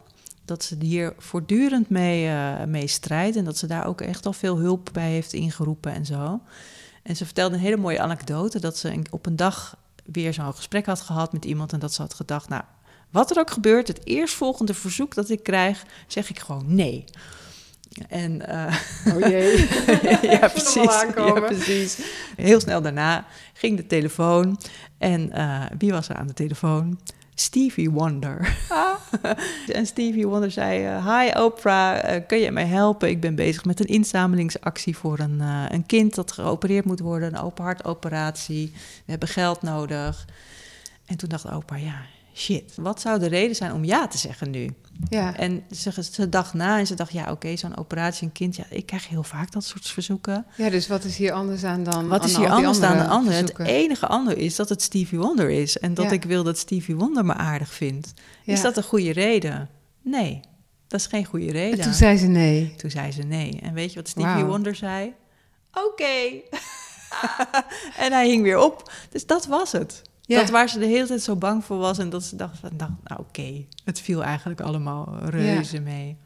Dat 0.47 0.63
ze 0.63 0.75
hier 0.79 1.13
voortdurend 1.17 1.89
mee, 1.89 2.27
eh, 2.27 2.63
mee 2.63 2.87
strijdt. 2.87 3.35
En 3.35 3.43
dat 3.43 3.57
ze 3.57 3.67
daar 3.67 3.85
ook 3.85 4.01
echt 4.01 4.25
al 4.25 4.33
veel 4.33 4.57
hulp 4.57 4.89
bij 4.93 5.09
heeft 5.09 5.33
ingeroepen 5.33 5.93
en 5.93 6.05
zo. 6.05 6.41
En 7.03 7.15
ze 7.15 7.25
vertelde 7.25 7.55
een 7.55 7.61
hele 7.61 7.77
mooie 7.77 7.99
anekdote. 7.99 8.59
Dat 8.59 8.77
ze 8.77 9.01
op 9.09 9.25
een 9.25 9.35
dag 9.35 9.77
weer 10.05 10.33
zo'n 10.33 10.53
gesprek 10.53 10.85
had 10.85 11.01
gehad 11.01 11.33
met 11.33 11.45
iemand. 11.45 11.73
En 11.73 11.79
dat 11.79 11.93
ze 11.93 12.01
had 12.01 12.13
gedacht, 12.13 12.49
nou, 12.49 12.63
wat 13.09 13.31
er 13.31 13.39
ook 13.39 13.51
gebeurt, 13.51 13.87
het 13.87 14.05
eerstvolgende 14.05 14.73
verzoek 14.73 15.15
dat 15.15 15.29
ik 15.29 15.43
krijg, 15.43 15.85
zeg 16.07 16.29
ik 16.29 16.39
gewoon 16.39 16.75
nee. 16.75 17.03
En 18.09 18.47
eh, 18.47 18.75
Oh 19.15 19.19
jee. 19.19 19.57
ja, 20.39 20.47
precies. 20.47 21.99
Heel 22.35 22.59
snel 22.59 22.81
daarna 22.81 23.25
ging 23.53 23.77
de 23.77 23.87
telefoon. 23.87 24.59
En 24.97 25.31
eh, 25.31 25.65
wie 25.77 25.91
was 25.91 26.09
er 26.09 26.15
aan 26.15 26.27
de 26.27 26.33
telefoon? 26.33 26.99
Stevie 27.39 27.91
Wonder. 27.91 28.57
en 29.67 29.85
Stevie 29.85 30.27
Wonder 30.27 30.51
zei: 30.51 30.85
eh, 30.85 31.05
Hi 31.05 31.39
Oprah, 31.39 32.15
eh, 32.15 32.27
kun 32.27 32.37
je 32.37 32.51
mij 32.51 32.65
helpen? 32.65 33.09
Ik 33.09 33.19
ben 33.21 33.35
bezig 33.35 33.65
met 33.65 33.79
een 33.79 33.85
inzamelingsactie 33.85 34.97
voor 34.97 35.19
een, 35.19 35.41
eh, 35.41 35.65
een 35.69 35.85
kind 35.85 36.15
dat 36.15 36.31
geopereerd 36.31 36.85
moet 36.85 36.99
worden, 36.99 37.27
een 37.27 37.41
open 37.41 37.63
hartoperatie. 37.63 38.71
We 38.75 39.11
hebben 39.11 39.27
geld 39.27 39.61
nodig. 39.61 40.25
En 41.05 41.17
toen 41.17 41.29
dacht 41.29 41.55
Oprah: 41.55 41.83
Ja, 41.83 42.01
shit, 42.37 42.73
wat 42.75 43.01
zou 43.01 43.19
de 43.19 43.27
reden 43.27 43.55
zijn 43.55 43.73
om 43.73 43.83
ja 43.83 44.07
te 44.07 44.17
zeggen 44.17 44.49
nu? 44.49 44.73
Ja. 45.09 45.35
En 45.35 45.63
ze, 45.71 46.03
ze 46.11 46.29
dacht 46.29 46.53
na 46.53 46.79
en 46.79 46.87
ze 46.87 46.95
dacht, 46.95 47.11
ja, 47.11 47.31
oké, 47.31 47.57
zo'n 47.57 47.77
operatie, 47.77 48.27
een 48.27 48.33
kind, 48.33 48.55
ja, 48.55 48.63
ik 48.69 48.85
krijg 48.85 49.07
heel 49.07 49.23
vaak 49.23 49.51
dat 49.51 49.63
soort 49.63 49.87
verzoeken. 49.87 50.45
Ja, 50.55 50.69
dus 50.69 50.87
wat 50.87 51.03
is 51.03 51.17
hier 51.17 51.31
anders 51.31 51.63
aan 51.63 51.83
dan 51.83 52.07
Wat 52.07 52.25
is 52.25 52.37
hier 52.37 52.49
anders 52.49 52.79
dan 52.79 52.97
de 52.97 53.07
andere? 53.07 53.35
Het 53.35 53.59
enige 53.59 54.07
ander 54.07 54.37
is 54.37 54.55
dat 54.55 54.69
het 54.69 54.81
Stevie 54.81 55.19
Wonder 55.19 55.49
is 55.49 55.77
en 55.77 55.93
dat 55.93 56.05
Ja. 56.05 56.11
ik 56.11 56.23
wil 56.23 56.43
dat 56.43 56.57
Stevie 56.57 56.95
Wonder 56.95 57.25
me 57.25 57.33
aardig 57.33 57.73
vindt. 57.73 58.13
Is 58.45 58.61
dat 58.61 58.77
een 58.77 58.83
goede 58.83 59.11
reden? 59.11 59.69
Nee, 60.01 60.39
dat 60.87 60.99
is 60.99 61.05
geen 61.05 61.25
goede 61.25 61.51
reden. 61.51 61.77
En 61.79 61.83
toen 61.83 61.93
zei 61.93 62.17
ze 62.17 62.27
nee. 62.27 62.73
Toen 62.77 62.89
zei 62.91 63.11
ze 63.11 63.21
nee. 63.21 63.59
En 63.61 63.73
weet 63.73 63.93
je 63.93 63.99
wat 63.99 64.07
Stevie. 64.07 64.43
Wonder 64.43 64.75
zei? 64.75 65.13
Oké. 65.73 66.41
en 68.03 68.11
hij 68.11 68.27
hing 68.27 68.43
weer 68.43 68.57
op. 68.59 68.91
Dus 69.09 69.25
dat 69.25 69.45
was 69.45 69.71
het. 69.71 70.01
Ja. 70.27 70.39
Dat 70.39 70.49
waar 70.49 70.69
ze 70.69 70.79
de 70.79 70.85
hele 70.85 71.07
tijd 71.07 71.21
zo 71.21 71.35
bang 71.35 71.63
voor 71.65 71.77
was. 71.77 71.97
En 71.97 72.09
dat 72.09 72.23
ze 72.23 72.35
dacht, 72.35 72.57
van, 72.57 72.71
nou, 72.77 72.91
nou 73.03 73.19
oké, 73.19 73.65
het 73.83 73.99
viel 73.99 74.23
eigenlijk 74.23 74.61
allemaal 74.61 75.17
reuze 75.23 75.79
mee. 75.79 76.17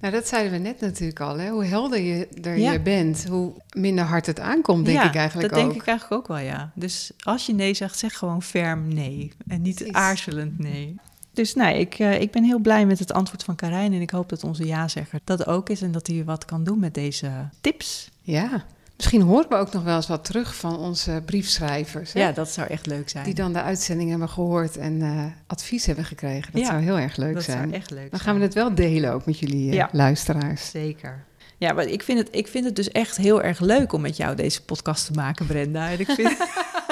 Nou, 0.00 0.14
dat 0.14 0.28
zeiden 0.28 0.52
we 0.52 0.58
net 0.58 0.80
natuurlijk 0.80 1.20
al. 1.20 1.38
Hè? 1.38 1.50
Hoe 1.50 1.64
helder 1.64 2.00
je 2.00 2.28
er 2.42 2.58
Ja. 2.58 2.72
je 2.72 2.80
bent, 2.80 3.26
hoe 3.28 3.52
minder 3.76 4.04
hard 4.04 4.26
het 4.26 4.40
aankomt, 4.40 4.86
denk 4.86 5.02
ik 5.02 5.14
eigenlijk 5.14 5.50
dat 5.50 5.58
ook. 5.58 5.64
denk 5.66 5.80
ik 5.80 5.86
eigenlijk 5.86 6.20
ook 6.20 6.28
wel, 6.28 6.46
ja. 6.46 6.72
Dus 6.74 7.12
als 7.20 7.46
je 7.46 7.54
nee 7.54 7.74
zegt, 7.74 7.98
zeg 7.98 8.18
gewoon 8.18 8.42
ferm 8.42 8.94
nee. 8.94 9.32
En 9.46 9.62
niet 9.62 9.74
Precies. 9.74 9.94
aarzelend 9.94 10.58
nee. 10.58 10.94
Dus 11.32 11.54
nee, 11.54 11.78
ik, 11.78 11.94
eh, 11.98 12.20
ik 12.20 12.30
ben 12.30 12.44
heel 12.44 12.58
blij 12.58 12.86
met 12.86 12.98
het 12.98 13.12
antwoord 13.12 13.44
van 13.44 13.54
Karijn. 13.54 13.92
En 13.92 14.00
ik 14.00 14.10
hoop 14.10 14.28
dat 14.28 14.44
onze 14.44 14.66
ja-zegger 14.66 15.20
dat 15.24 15.46
ook 15.46 15.68
is. 15.68 15.82
En 15.82 15.92
dat 15.92 16.06
hij 16.06 16.24
wat 16.24 16.44
kan 16.44 16.64
doen 16.64 16.78
met 16.78 16.94
deze 16.94 17.30
tips. 17.60 18.10
Ja. 18.20 18.64
Misschien 19.02 19.22
horen 19.22 19.48
we 19.48 19.54
ook 19.54 19.72
nog 19.72 19.82
wel 19.82 19.96
eens 19.96 20.06
wat 20.06 20.24
terug 20.24 20.54
van 20.56 20.78
onze 20.78 21.22
briefschrijvers. 21.26 22.12
Hè? 22.12 22.20
Ja, 22.20 22.32
dat 22.32 22.48
zou 22.50 22.68
echt 22.68 22.86
leuk 22.86 23.08
zijn. 23.08 23.24
Die 23.24 23.34
dan 23.34 23.52
de 23.52 23.62
uitzending 23.62 24.10
hebben 24.10 24.28
gehoord 24.28 24.76
en 24.76 25.02
eh, 25.02 25.24
advies 25.46 25.86
hebben 25.86 26.04
gekregen. 26.04 26.52
Dat 26.52 26.60
Ja, 26.60 26.66
zou 26.66 26.82
heel 26.82 26.98
erg 26.98 27.16
leuk 27.16 27.34
dat 27.34 27.42
zijn. 27.42 27.58
zou 27.58 27.72
echt 27.72 27.90
leuk 27.90 28.10
Dan 28.10 28.20
gaan 28.20 28.36
we 28.36 28.42
het 28.42 28.54
wel 28.54 28.74
delen 28.74 29.12
ook 29.12 29.26
met 29.26 29.38
jullie 29.38 29.68
eh, 29.70 29.76
Ja. 29.76 29.88
luisteraars. 29.92 30.70
Zeker. 30.70 31.24
Ja, 31.58 31.72
maar 31.72 31.86
ik 31.86 32.02
vind, 32.02 32.18
het, 32.18 32.28
ik 32.30 32.46
vind 32.48 32.64
het 32.64 32.76
dus 32.76 32.90
echt 32.90 33.16
heel 33.16 33.42
erg 33.42 33.60
leuk 33.60 33.92
om 33.92 34.00
met 34.00 34.16
jou 34.16 34.36
deze 34.36 34.62
podcast 34.64 35.06
te 35.06 35.12
maken, 35.12 35.46
Brenda. 35.46 35.90
En 35.90 36.00
ik, 36.00 36.10
vind, 36.10 36.36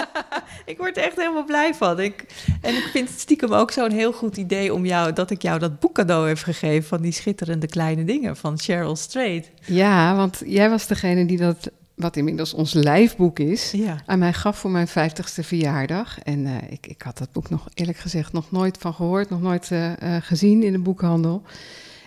ik 0.73 0.77
word 0.79 0.97
er 0.97 1.03
echt 1.03 1.17
helemaal 1.17 1.45
blij 1.45 1.75
van. 1.75 2.01
Ik, 2.01 2.25
en 2.61 2.75
ik 2.75 2.89
vind 2.93 3.09
het 3.09 3.21
stiekem 3.21 3.53
ook 3.53 3.71
zo'n 3.71 3.91
heel 3.93 4.13
goed 4.13 4.37
idee 4.37 4.75
om 4.75 4.87
jou, 4.87 5.13
dat 5.13 5.31
ik 5.31 5.43
jou 5.43 5.59
dat 5.59 5.81
boek 5.81 5.95
cadeau 5.95 6.29
heb 6.29 6.39
gegeven 6.39 6.89
van 6.89 7.01
die 7.01 7.13
schitterende 7.13 7.67
kleine 7.67 8.05
dingen 8.05 8.37
van 8.37 8.59
Cheryl 8.59 8.97
Strait. 8.97 9.51
Ja, 9.65 10.17
want 10.17 10.43
jij 10.47 10.71
was 10.71 10.87
degene 10.87 11.27
die 11.27 11.39
dat, 11.39 11.71
wat 12.01 12.17
inmiddels 12.17 12.55
ons 12.55 12.73
lijfboek 12.73 13.39
is, 13.39 13.71
Ja. 13.71 13.97
aan 14.07 14.19
mij 14.19 14.33
gaf 14.33 14.59
voor 14.59 14.71
mijn 14.71 14.89
50ste 14.89 15.43
verjaardag. 15.45 16.19
En 16.23 16.47
eh, 16.47 16.55
ik, 16.71 16.87
ik 16.87 17.03
had 17.03 17.19
dat 17.19 17.33
boek 17.33 17.51
nog 17.51 17.69
eerlijk 17.75 17.99
gezegd 17.99 18.33
nog 18.33 18.51
nooit 18.51 18.77
van 18.79 18.95
gehoord, 18.95 19.31
nog 19.31 19.41
nooit 19.41 19.71
eh, 19.71 20.17
eh, 20.17 20.23
gezien 20.23 20.63
in 20.63 20.73
de 20.73 20.79
boekhandel. 20.79 21.43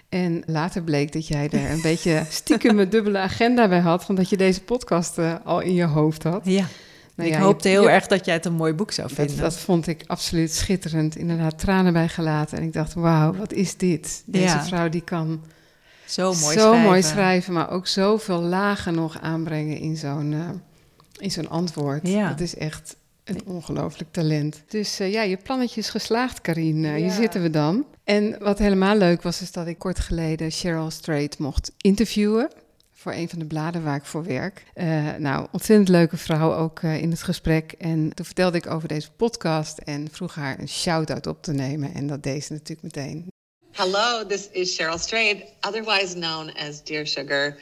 En 0.10 0.44
later 0.46 0.84
bleek 0.84 1.12
dat 1.12 1.28
jij 1.28 1.50
er 1.50 1.72
een 1.72 1.82
beetje 1.92 2.24
stiekem 2.30 2.80
een 2.80 2.90
dubbele 2.90 3.18
agenda 3.18 3.68
bij 3.68 3.80
had, 3.80 4.06
omdat 4.10 4.30
je 4.30 4.38
deze 4.38 4.62
podcast 4.64 5.18
al 5.44 5.60
in 5.60 5.74
je 5.74 5.84
hoofd 5.86 6.24
had. 6.24 6.42
ja. 6.46 6.66
Nou 7.16 7.30
ik 7.30 7.36
ja, 7.36 7.42
hoopte 7.42 7.68
heel 7.68 7.82
je- 7.84 7.90
erg 7.90 8.08
dat 8.08 8.26
jij 8.26 8.34
het 8.34 8.46
een 8.46 8.54
mooi 8.54 8.74
boek 8.74 8.92
zou 8.92 9.08
Dat, 9.08 9.18
vinden. 9.18 9.38
dat 9.38 9.58
vond 9.60 9.88
ik 9.88 10.04
absoluut 10.08 10.52
schitterend. 10.54 11.16
Inderdaad, 11.16 11.60
tranen 11.60 11.94
bij 11.94 12.08
gelaten. 12.08 12.58
En 12.58 12.64
ik 12.64 12.74
dacht, 12.74 12.94
wauw, 12.94 13.34
wat 13.36 13.54
is 13.54 13.78
dit? 13.78 14.24
Deze 14.26 14.44
Ja. 14.46 14.64
vrouw 14.66 14.90
die 14.90 15.02
kan 15.02 15.44
zo 16.06 16.34
mooi 16.34 16.38
zo 16.40 16.60
schrijven. 16.60 16.82
mooi 16.82 17.04
schrijven, 17.04 17.54
maar 17.54 17.72
ook 17.72 17.88
zoveel 17.88 18.42
lagen 18.42 18.96
nog 18.96 19.22
aanbrengen 19.22 19.78
in 19.78 19.98
zo'n 19.98 20.34
eh, 20.34 20.50
in 21.18 21.32
zo'n 21.32 21.50
antwoord. 21.50 22.08
Ja. 22.08 22.30
Dat 22.30 22.40
is 22.40 22.56
echt 22.56 22.96
een 23.24 23.42
ongelooflijk 23.46 24.12
talent. 24.12 24.64
Dus 24.68 25.00
eh, 25.00 25.12
ja, 25.12 25.22
je 25.22 25.38
plannetje 25.38 25.80
is 25.80 25.90
geslaagd, 25.90 26.42
Karine. 26.42 26.88
Ja. 26.88 26.96
Hier 26.96 27.12
zitten 27.12 27.42
we 27.42 27.50
dan. 27.50 27.86
En 28.04 28.36
wat 28.40 28.60
helemaal 28.60 28.98
leuk 28.98 29.22
was, 29.22 29.42
is 29.42 29.52
dat 29.52 29.68
ik 29.68 29.80
kort 29.80 30.00
geleden 30.00 30.52
Cheryl 30.52 30.92
Strait 30.92 31.38
mocht 31.38 31.72
interviewen 31.78 32.50
voor 32.92 33.14
een 33.14 33.30
van 33.30 33.40
de 33.40 33.46
bladen 33.46 33.84
waar 33.84 33.96
ik 33.96 34.06
voor 34.06 34.24
werk. 34.24 34.64
Eh, 34.74 35.16
nou, 35.18 35.48
ontzettend 35.52 35.90
leuke 35.90 36.18
vrouw 36.18 36.54
ook 36.54 36.82
in 36.82 37.10
het 37.10 37.24
gesprek. 37.24 37.72
En 37.72 38.14
toen 38.14 38.26
vertelde 38.26 38.58
ik 38.58 38.68
over 38.68 38.88
deze 38.88 39.12
podcast 39.12 39.78
en 39.78 40.08
vroeg 40.12 40.36
haar 40.36 40.60
een 40.60 40.70
shout-out 40.70 41.28
op 41.28 41.42
te 41.42 41.54
nemen. 41.54 41.94
En 41.94 42.08
dat 42.08 42.24
deed 42.24 42.44
ze 42.44 42.54
natuurlijk 42.54 42.96
meteen. 42.96 43.28
Hello, 43.76 44.24
this 44.24 44.52
is 44.52 44.70
Cheryl 44.70 45.00
Strayed, 45.00 45.48
otherwise 45.64 46.16
known 46.16 46.52
as 46.52 46.80
Dear 46.80 47.08
Sugar. 47.08 47.58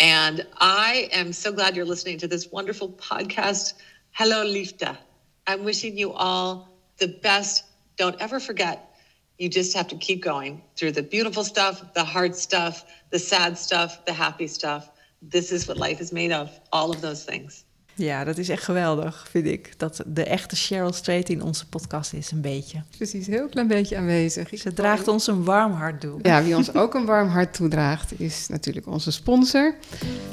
And 0.00 0.44
I 0.56 1.08
am 1.12 1.32
so 1.32 1.52
glad 1.52 1.76
you're 1.76 1.84
listening 1.84 2.18
to 2.18 2.26
this 2.26 2.50
wonderful 2.50 2.88
podcast. 2.88 3.74
Hello, 4.10 4.44
Lifta. 4.44 4.98
I'm 5.46 5.62
wishing 5.62 5.96
you 5.96 6.10
all 6.14 6.68
the 6.98 7.06
best. 7.06 7.64
Don't 7.96 8.20
ever 8.20 8.40
forget, 8.40 8.96
you 9.38 9.48
just 9.48 9.72
have 9.76 9.86
to 9.86 9.96
keep 9.96 10.20
going 10.20 10.62
through 10.74 10.92
the 10.92 11.02
beautiful 11.04 11.44
stuff, 11.44 11.94
the 11.94 12.02
hard 12.02 12.34
stuff, 12.34 12.84
the 13.10 13.20
sad 13.20 13.56
stuff, 13.56 14.04
the 14.04 14.12
happy 14.12 14.48
stuff. 14.48 14.90
This 15.22 15.52
is 15.52 15.68
what 15.68 15.76
life 15.76 16.00
is 16.00 16.12
made 16.12 16.32
of, 16.32 16.50
all 16.72 16.90
of 16.90 17.00
those 17.00 17.24
things. 17.24 17.64
Ja, 18.04 18.24
dat 18.24 18.38
is 18.38 18.48
echt 18.48 18.62
geweldig, 18.62 19.26
vind 19.30 19.46
ik. 19.46 19.72
Dat 19.76 20.02
de 20.06 20.24
echte 20.24 20.56
Cheryl 20.56 20.92
Strait 20.92 21.28
in 21.28 21.42
onze 21.42 21.68
podcast 21.68 22.12
is, 22.12 22.30
een 22.30 22.40
beetje. 22.40 22.82
Precies, 22.96 23.26
heel 23.26 23.48
klein 23.48 23.66
beetje 23.66 23.96
aanwezig. 23.96 24.58
Ze 24.58 24.72
draagt 24.72 25.08
ons 25.08 25.26
een 25.26 25.44
warm 25.44 25.72
hart 25.72 26.00
toe. 26.00 26.18
Ja, 26.22 26.42
wie 26.42 26.56
ons 26.56 26.74
ook 26.74 26.94
een 26.94 27.04
warm 27.04 27.28
hart 27.28 27.54
toedraagt, 27.54 28.20
is 28.20 28.48
natuurlijk 28.48 28.86
onze 28.86 29.10
sponsor. 29.10 29.74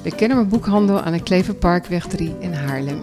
De 0.04 0.16
Kennemer 0.16 0.48
Boekhandel 0.48 1.02
aan 1.02 1.14
de 1.14 1.24
Kleverparkweg 1.24 2.08
3 2.08 2.36
in 2.40 2.54
Haarlem. 2.54 3.02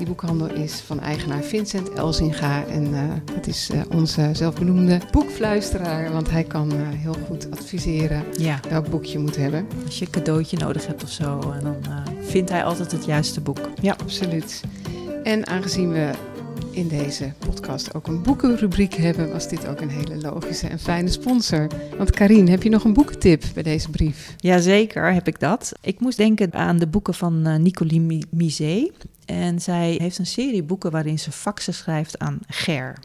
Die 0.00 0.08
boekhandel 0.08 0.50
is 0.50 0.80
van 0.80 1.00
eigenaar 1.00 1.42
Vincent 1.42 1.92
Elzinga. 1.92 2.64
En 2.66 2.94
eh, 2.94 3.34
het 3.34 3.46
is 3.46 3.70
eh, 3.70 3.80
onze 3.94 4.30
zelfbenoemde 4.32 5.00
boekfluisteraar, 5.10 6.12
want 6.12 6.30
hij 6.30 6.44
kan 6.44 6.72
eh, 6.72 6.78
heel 6.88 7.16
goed 7.26 7.50
adviseren 7.50 8.24
Ja, 8.36 8.60
welk 8.68 8.88
boek 8.88 9.04
je 9.04 9.18
moet 9.18 9.36
hebben. 9.36 9.66
als 9.84 9.98
je 9.98 10.04
een 10.04 10.10
cadeautje 10.10 10.56
nodig 10.56 10.86
hebt 10.86 11.02
of 11.02 11.10
zo, 11.10 11.40
en 11.40 11.62
dan 11.62 11.76
vindt 12.20 12.50
hij 12.50 12.64
altijd 12.64 12.92
het 12.92 13.04
juiste 13.04 13.40
boek. 13.40 13.58
Ja, 13.80 13.96
Absoluut. 14.02 14.60
En 15.22 15.46
aangezien 15.46 15.92
we 15.92 16.10
in 16.80 16.88
deze 16.88 17.32
podcast 17.38 17.94
ook 17.94 18.06
een 18.06 18.22
boekenrubriek 18.22 18.94
hebben, 18.94 19.32
was 19.32 19.48
dit 19.48 19.66
ook 19.66 19.80
een 19.80 19.90
hele 19.90 20.16
logische 20.16 20.66
en 20.66 20.78
fijne 20.78 21.10
sponsor. 21.10 21.66
Want 21.96 22.10
Karine, 22.10 22.50
heb 22.50 22.62
je 22.62 22.68
nog 22.68 22.84
een 22.84 22.92
boekentip 22.92 23.44
bij 23.54 23.62
deze 23.62 23.90
brief? 23.90 24.34
Jazeker 24.36 25.12
heb 25.12 25.26
ik 25.26 25.40
dat. 25.40 25.72
Ik 25.80 26.00
moest 26.00 26.16
denken 26.16 26.52
aan 26.52 26.78
de 26.78 26.86
boeken 26.86 27.14
van 27.14 27.46
eh, 27.46 27.56
Nicoline 27.56 28.22
Misé. 28.30 28.90
En 29.24 29.60
zij 29.60 29.96
heeft 30.02 30.18
een 30.18 30.26
serie 30.26 30.62
boeken 30.62 30.90
waarin 30.90 31.18
ze 31.18 31.32
faxen 31.32 31.74
schrijft 31.74 32.18
aan 32.18 32.38
Ger. 32.46 32.98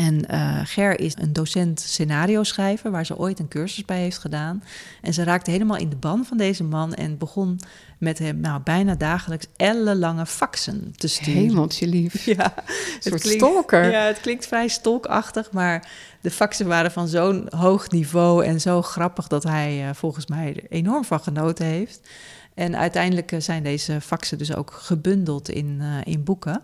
En 0.00 0.26
eh, 0.26 0.60
Ger 0.64 1.00
is 1.00 1.14
een 1.18 1.32
docent 1.32 1.80
scenario 1.80 2.42
schrijver, 2.42 2.90
waar 2.90 3.06
ze 3.06 3.18
ooit 3.18 3.38
een 3.38 3.48
cursus 3.48 3.84
bij 3.84 3.98
heeft 3.98 4.18
gedaan. 4.18 4.62
En 5.02 5.14
ze 5.14 5.24
raakte 5.24 5.50
helemaal 5.50 5.76
in 5.76 5.88
de 5.88 5.96
ban 5.96 6.24
van 6.24 6.36
deze 6.36 6.64
man 6.64 6.94
en 6.94 7.18
begon 7.18 7.60
met 7.98 8.18
hem 8.18 8.40
nou, 8.40 8.60
bijna 8.62 8.94
dagelijks 8.94 9.46
ellenlange 9.56 10.26
faxen 10.26 10.92
te 10.96 11.08
sturen. 11.08 11.42
Hemeltje 11.42 11.86
lief. 11.86 12.24
Ja, 12.36 12.54
Een 12.56 13.10
soort 13.10 13.26
stalker. 13.26 13.90
Ja, 13.90 14.04
het 14.04 14.20
klinkt 14.20 14.46
vrij 14.46 14.68
stalkachtig, 14.68 15.52
maar 15.52 15.88
de 16.20 16.30
faxen 16.30 16.66
waren 16.66 16.90
van 16.90 17.08
zo'n 17.08 17.46
hoog 17.56 17.90
niveau 17.90 18.44
en 18.44 18.60
zo 18.60 18.82
grappig 18.82 19.26
dat 19.26 19.42
hij 19.42 19.88
eh, 19.88 19.94
volgens 19.94 20.26
mij 20.26 20.48
er 20.56 20.70
enorm 20.70 21.04
van 21.04 21.20
genoten 21.20 21.66
heeft. 21.66 22.08
En 22.54 22.76
uiteindelijk 22.76 23.32
eh, 23.32 23.40
zijn 23.40 23.62
deze 23.62 24.00
faxen 24.00 24.38
dus 24.38 24.54
ook 24.54 24.72
gebundeld 24.72 25.48
in, 25.48 25.82
in 26.04 26.24
boeken. 26.24 26.62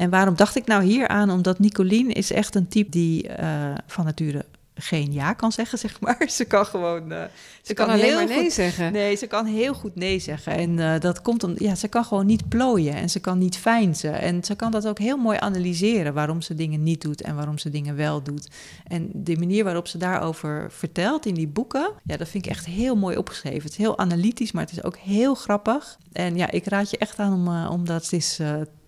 En 0.00 0.10
waarom 0.10 0.36
dacht 0.36 0.56
ik 0.56 0.66
nou 0.66 0.82
hier 0.84 1.08
aan? 1.08 1.30
Omdat 1.30 1.58
Nicolien 1.58 2.12
is 2.12 2.32
echt 2.32 2.54
een 2.54 2.68
type 2.68 2.90
die 2.90 3.28
eh, 3.28 3.74
van 3.86 4.04
nature 4.04 4.44
geen 4.74 5.12
ja 5.12 5.32
kan 5.32 5.52
zeggen, 5.52 5.78
zeg 5.78 6.00
maar. 6.00 6.22
Ze 6.38 6.44
kan 6.44 6.66
gewoon... 6.66 7.12
eh, 7.12 7.22
Ze 7.62 7.74
kan 7.74 7.88
alleen 7.88 8.04
heel 8.04 8.14
maar 8.14 8.26
nee 8.26 8.42
goed- 8.42 8.52
zeggen. 8.52 8.92
Nee, 8.92 9.16
ze 9.16 9.26
kan 9.26 9.46
heel 9.46 9.74
goed 9.74 9.94
nee 9.94 10.18
zeggen. 10.18 10.52
En 10.52 10.78
eh, 10.78 11.00
dat 11.00 11.22
komt 11.22 11.44
om, 11.44 11.52
ja, 11.56 11.74
ze 11.74 11.88
kan 11.88 12.04
gewoon 12.04 12.26
niet 12.26 12.48
plooien 12.48 12.94
en 12.94 13.10
ze 13.10 13.20
kan 13.20 13.38
niet 13.38 13.56
fijnzen. 13.56 14.20
En 14.20 14.44
ze 14.44 14.54
kan 14.54 14.70
dat 14.70 14.86
ook 14.88 14.98
heel 14.98 15.16
mooi 15.16 15.38
analyseren 15.40 16.14
waarom 16.14 16.40
ze 16.42 16.54
dingen 16.54 16.82
niet 16.82 17.00
doet 17.02 17.22
en 17.22 17.34
waarom 17.36 17.58
ze 17.58 17.70
dingen 17.70 17.96
wel 17.96 18.22
doet. 18.22 18.48
En 18.86 19.10
de 19.14 19.36
manier 19.36 19.64
waarop 19.64 19.86
ze 19.88 19.98
daarover 19.98 20.66
vertelt 20.70 21.26
in 21.26 21.34
die 21.34 21.48
boeken, 21.48 21.90
ja, 22.04 22.16
dat 22.16 22.28
vind 22.28 22.44
ik 22.44 22.50
echt 22.50 22.66
heel 22.66 22.96
mooi 22.96 23.16
opgeschreven. 23.16 23.62
Het 23.62 23.70
is 23.72 23.76
heel 23.76 23.98
analytisch, 23.98 24.52
maar 24.52 24.62
het 24.64 24.72
is 24.72 24.82
ook 24.84 24.96
heel 24.96 25.34
grappig. 25.34 25.98
En 26.12 26.36
ja, 26.36 26.50
ik 26.50 26.66
raad 26.66 26.90
je 26.90 26.98
echt 26.98 27.18
aan 27.18 27.32
om, 27.32 27.46
eh, 27.48 27.70
om 27.72 27.84
dat 27.86 28.08
eens 28.12 28.38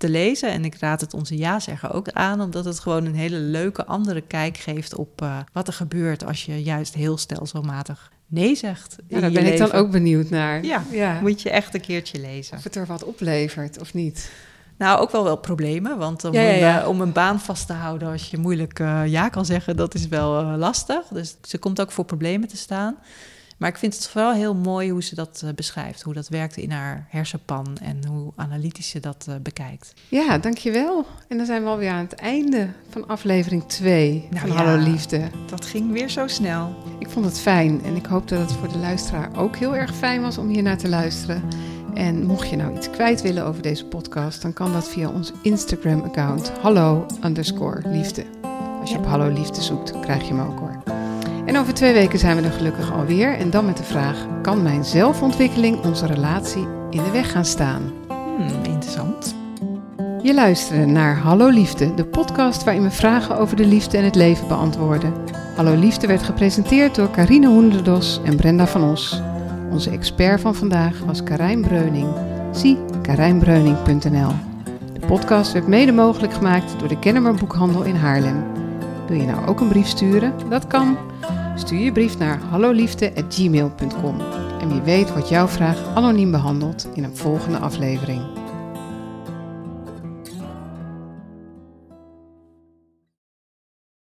te 0.02 0.08
lezen. 0.08 0.50
En 0.50 0.64
ik 0.64 0.74
raad 0.74 1.00
het 1.00 1.14
onze 1.14 1.36
ja-zegger 1.36 1.92
ook 1.92 2.10
aan, 2.10 2.40
omdat 2.40 2.64
het 2.64 2.80
gewoon 2.80 3.04
een 3.04 3.14
hele 3.14 3.36
leuke 3.36 3.84
andere 3.84 4.20
kijk 4.20 4.56
geeft 4.56 4.94
op 4.94 5.22
eh, 5.22 5.38
wat 5.52 5.66
er 5.66 5.72
gebeurt 5.72 6.24
als 6.24 6.44
je 6.44 6.62
juist 6.62 6.94
heel 6.94 7.16
stelselmatig 7.16 8.10
nee 8.26 8.54
zegt. 8.54 8.96
Ja, 9.08 9.20
daar 9.20 9.30
ben 9.30 9.52
ik 9.52 9.58
dan 9.58 9.72
ook 9.72 9.90
benieuwd 9.90 10.30
naar. 10.30 10.64
Ja, 10.64 10.84
ja. 10.90 11.20
moet 11.20 11.42
je 11.42 11.50
echt 11.50 11.74
een 11.74 11.80
keertje 11.80 12.20
lezen. 12.20 12.56
Of 12.56 12.64
het 12.64 12.76
er 12.76 12.86
wat 12.86 13.04
oplevert 13.04 13.80
of 13.80 13.94
niet. 13.94 14.30
Nou, 14.76 15.00
ook 15.00 15.10
wel 15.10 15.24
wel 15.24 15.36
problemen, 15.36 15.98
want 15.98 16.24
om, 16.24 16.32
Ja, 16.32 16.40
ja, 16.40 16.50
ja. 16.50 16.76
Een, 16.76 16.82
eh, 16.82 16.88
om 16.88 17.00
een 17.00 17.12
baan 17.12 17.40
vast 17.40 17.66
te 17.66 17.72
houden 17.72 18.08
als 18.08 18.30
je 18.30 18.38
moeilijk 18.38 18.78
eh, 18.78 19.06
ja 19.06 19.28
kan 19.28 19.44
zeggen, 19.44 19.76
dat 19.76 19.94
is 19.94 20.08
wel 20.08 20.42
lastig. 20.42 21.06
Dus 21.10 21.36
ze 21.42 21.58
komt 21.58 21.80
ook 21.80 21.92
voor 21.92 22.04
problemen 22.04 22.48
te 22.48 22.56
staan. 22.56 22.96
Maar 23.62 23.70
ik 23.70 23.76
vind 23.76 23.94
het 23.94 24.08
vooral 24.08 24.32
heel 24.32 24.54
mooi 24.54 24.90
hoe 24.90 25.02
ze 25.02 25.14
dat 25.14 25.42
uh, 25.44 25.50
beschrijft. 25.54 26.02
Hoe 26.02 26.14
dat 26.14 26.28
werkt 26.28 26.56
in 26.56 26.70
haar 26.70 27.06
hersenpan 27.08 27.76
en 27.82 28.06
hoe 28.06 28.32
analytisch 28.36 28.88
ze 28.88 29.00
dat 29.00 29.26
uh, 29.28 29.34
bekijkt. 29.42 29.94
Ja, 30.08 30.38
dankjewel. 30.38 31.06
En 31.28 31.36
dan 31.36 31.46
zijn 31.46 31.62
we 31.62 31.68
alweer 31.68 31.90
aan 31.90 32.04
het 32.04 32.14
einde 32.14 32.68
van 32.88 33.06
aflevering 33.06 33.64
2 33.66 34.28
nou, 34.30 34.40
van 34.40 34.48
ja, 34.48 34.64
Hallo 34.64 34.82
Liefde. 34.82 35.30
Dat 35.46 35.66
ging 35.66 35.92
weer 35.92 36.08
zo 36.08 36.26
snel. 36.26 36.74
Ik 36.98 37.10
vond 37.10 37.24
het 37.24 37.40
fijn 37.40 37.84
en 37.84 37.96
ik 37.96 38.06
hoop 38.06 38.28
dat 38.28 38.40
het 38.40 38.52
voor 38.52 38.72
de 38.72 38.78
luisteraar 38.78 39.36
ook 39.36 39.56
heel 39.56 39.76
erg 39.76 39.94
fijn 39.94 40.22
was 40.22 40.38
om 40.38 40.48
hier 40.48 40.62
naar 40.62 40.78
te 40.78 40.88
luisteren. 40.88 41.42
En 41.94 42.26
mocht 42.26 42.50
je 42.50 42.56
nou 42.56 42.76
iets 42.76 42.90
kwijt 42.90 43.22
willen 43.22 43.44
over 43.44 43.62
deze 43.62 43.86
podcast, 43.86 44.42
dan 44.42 44.52
kan 44.52 44.72
dat 44.72 44.88
via 44.88 45.08
ons 45.08 45.32
Instagram-account 45.42 46.50
hallo 46.50 47.06
underscore 47.24 47.88
liefde. 47.88 48.24
Als 48.80 48.90
je 48.90 48.98
op 48.98 49.06
Hallo 49.06 49.28
Liefde 49.32 49.62
zoekt, 49.62 50.00
krijg 50.00 50.22
je 50.22 50.34
hem 50.34 50.40
ook 50.40 50.58
hoor. 50.58 50.91
En 51.46 51.56
over 51.56 51.74
twee 51.74 51.92
weken 51.92 52.18
zijn 52.18 52.36
we 52.36 52.42
er 52.42 52.52
gelukkig 52.52 52.92
alweer. 52.92 53.38
En 53.38 53.50
dan 53.50 53.64
met 53.64 53.76
de 53.76 53.84
vraag: 53.84 54.26
kan 54.42 54.62
mijn 54.62 54.84
zelfontwikkeling 54.84 55.84
onze 55.84 56.06
relatie 56.06 56.66
in 56.90 57.02
de 57.02 57.10
weg 57.10 57.32
gaan 57.32 57.44
staan? 57.44 57.92
Hmm, 58.36 58.64
interessant. 58.64 59.34
Je 60.22 60.34
luisterde 60.34 60.86
naar 60.86 61.16
Hallo 61.16 61.48
Liefde, 61.48 61.94
de 61.94 62.04
podcast 62.04 62.64
waarin 62.64 62.82
we 62.82 62.90
vragen 62.90 63.38
over 63.38 63.56
de 63.56 63.66
liefde 63.66 63.98
en 63.98 64.04
het 64.04 64.14
leven 64.14 64.48
beantwoorden. 64.48 65.12
Hallo 65.56 65.74
Liefde 65.74 66.06
werd 66.06 66.22
gepresenteerd 66.22 66.94
door 66.94 67.10
Carine 67.10 67.46
Hoenderdos 67.46 68.20
en 68.24 68.36
Brenda 68.36 68.66
van 68.66 68.90
Os. 68.90 69.20
Onze 69.70 69.90
expert 69.90 70.40
van 70.40 70.54
vandaag 70.54 70.98
was 71.06 71.22
Karijn 71.22 71.60
Breuning. 71.60 72.08
Zie 72.52 72.78
karijnbreuning.nl. 73.02 74.32
De 74.92 75.06
podcast 75.06 75.52
werd 75.52 75.66
mede 75.66 75.92
mogelijk 75.92 76.32
gemaakt 76.32 76.78
door 76.78 76.88
de 76.88 76.98
Kennemer 76.98 77.34
Boekhandel 77.34 77.82
in 77.82 77.96
Haarlem. 77.96 78.44
Wil 79.08 79.16
je 79.16 79.26
nou 79.26 79.46
ook 79.46 79.60
een 79.60 79.68
brief 79.68 79.86
sturen? 79.86 80.32
Dat 80.48 80.66
kan. 80.66 80.96
Stuur 81.62 81.80
je 81.80 81.92
brief 81.92 82.18
naar 82.18 82.40
halloliefde.gmail.com. 82.40 84.20
En 84.60 84.68
wie 84.68 84.80
weet 84.80 85.12
wordt 85.12 85.28
jouw 85.28 85.48
vraag 85.48 85.94
anoniem 85.94 86.30
behandeld 86.30 86.88
in 86.94 87.04
een 87.04 87.16
volgende 87.16 87.58
aflevering. 87.58 88.41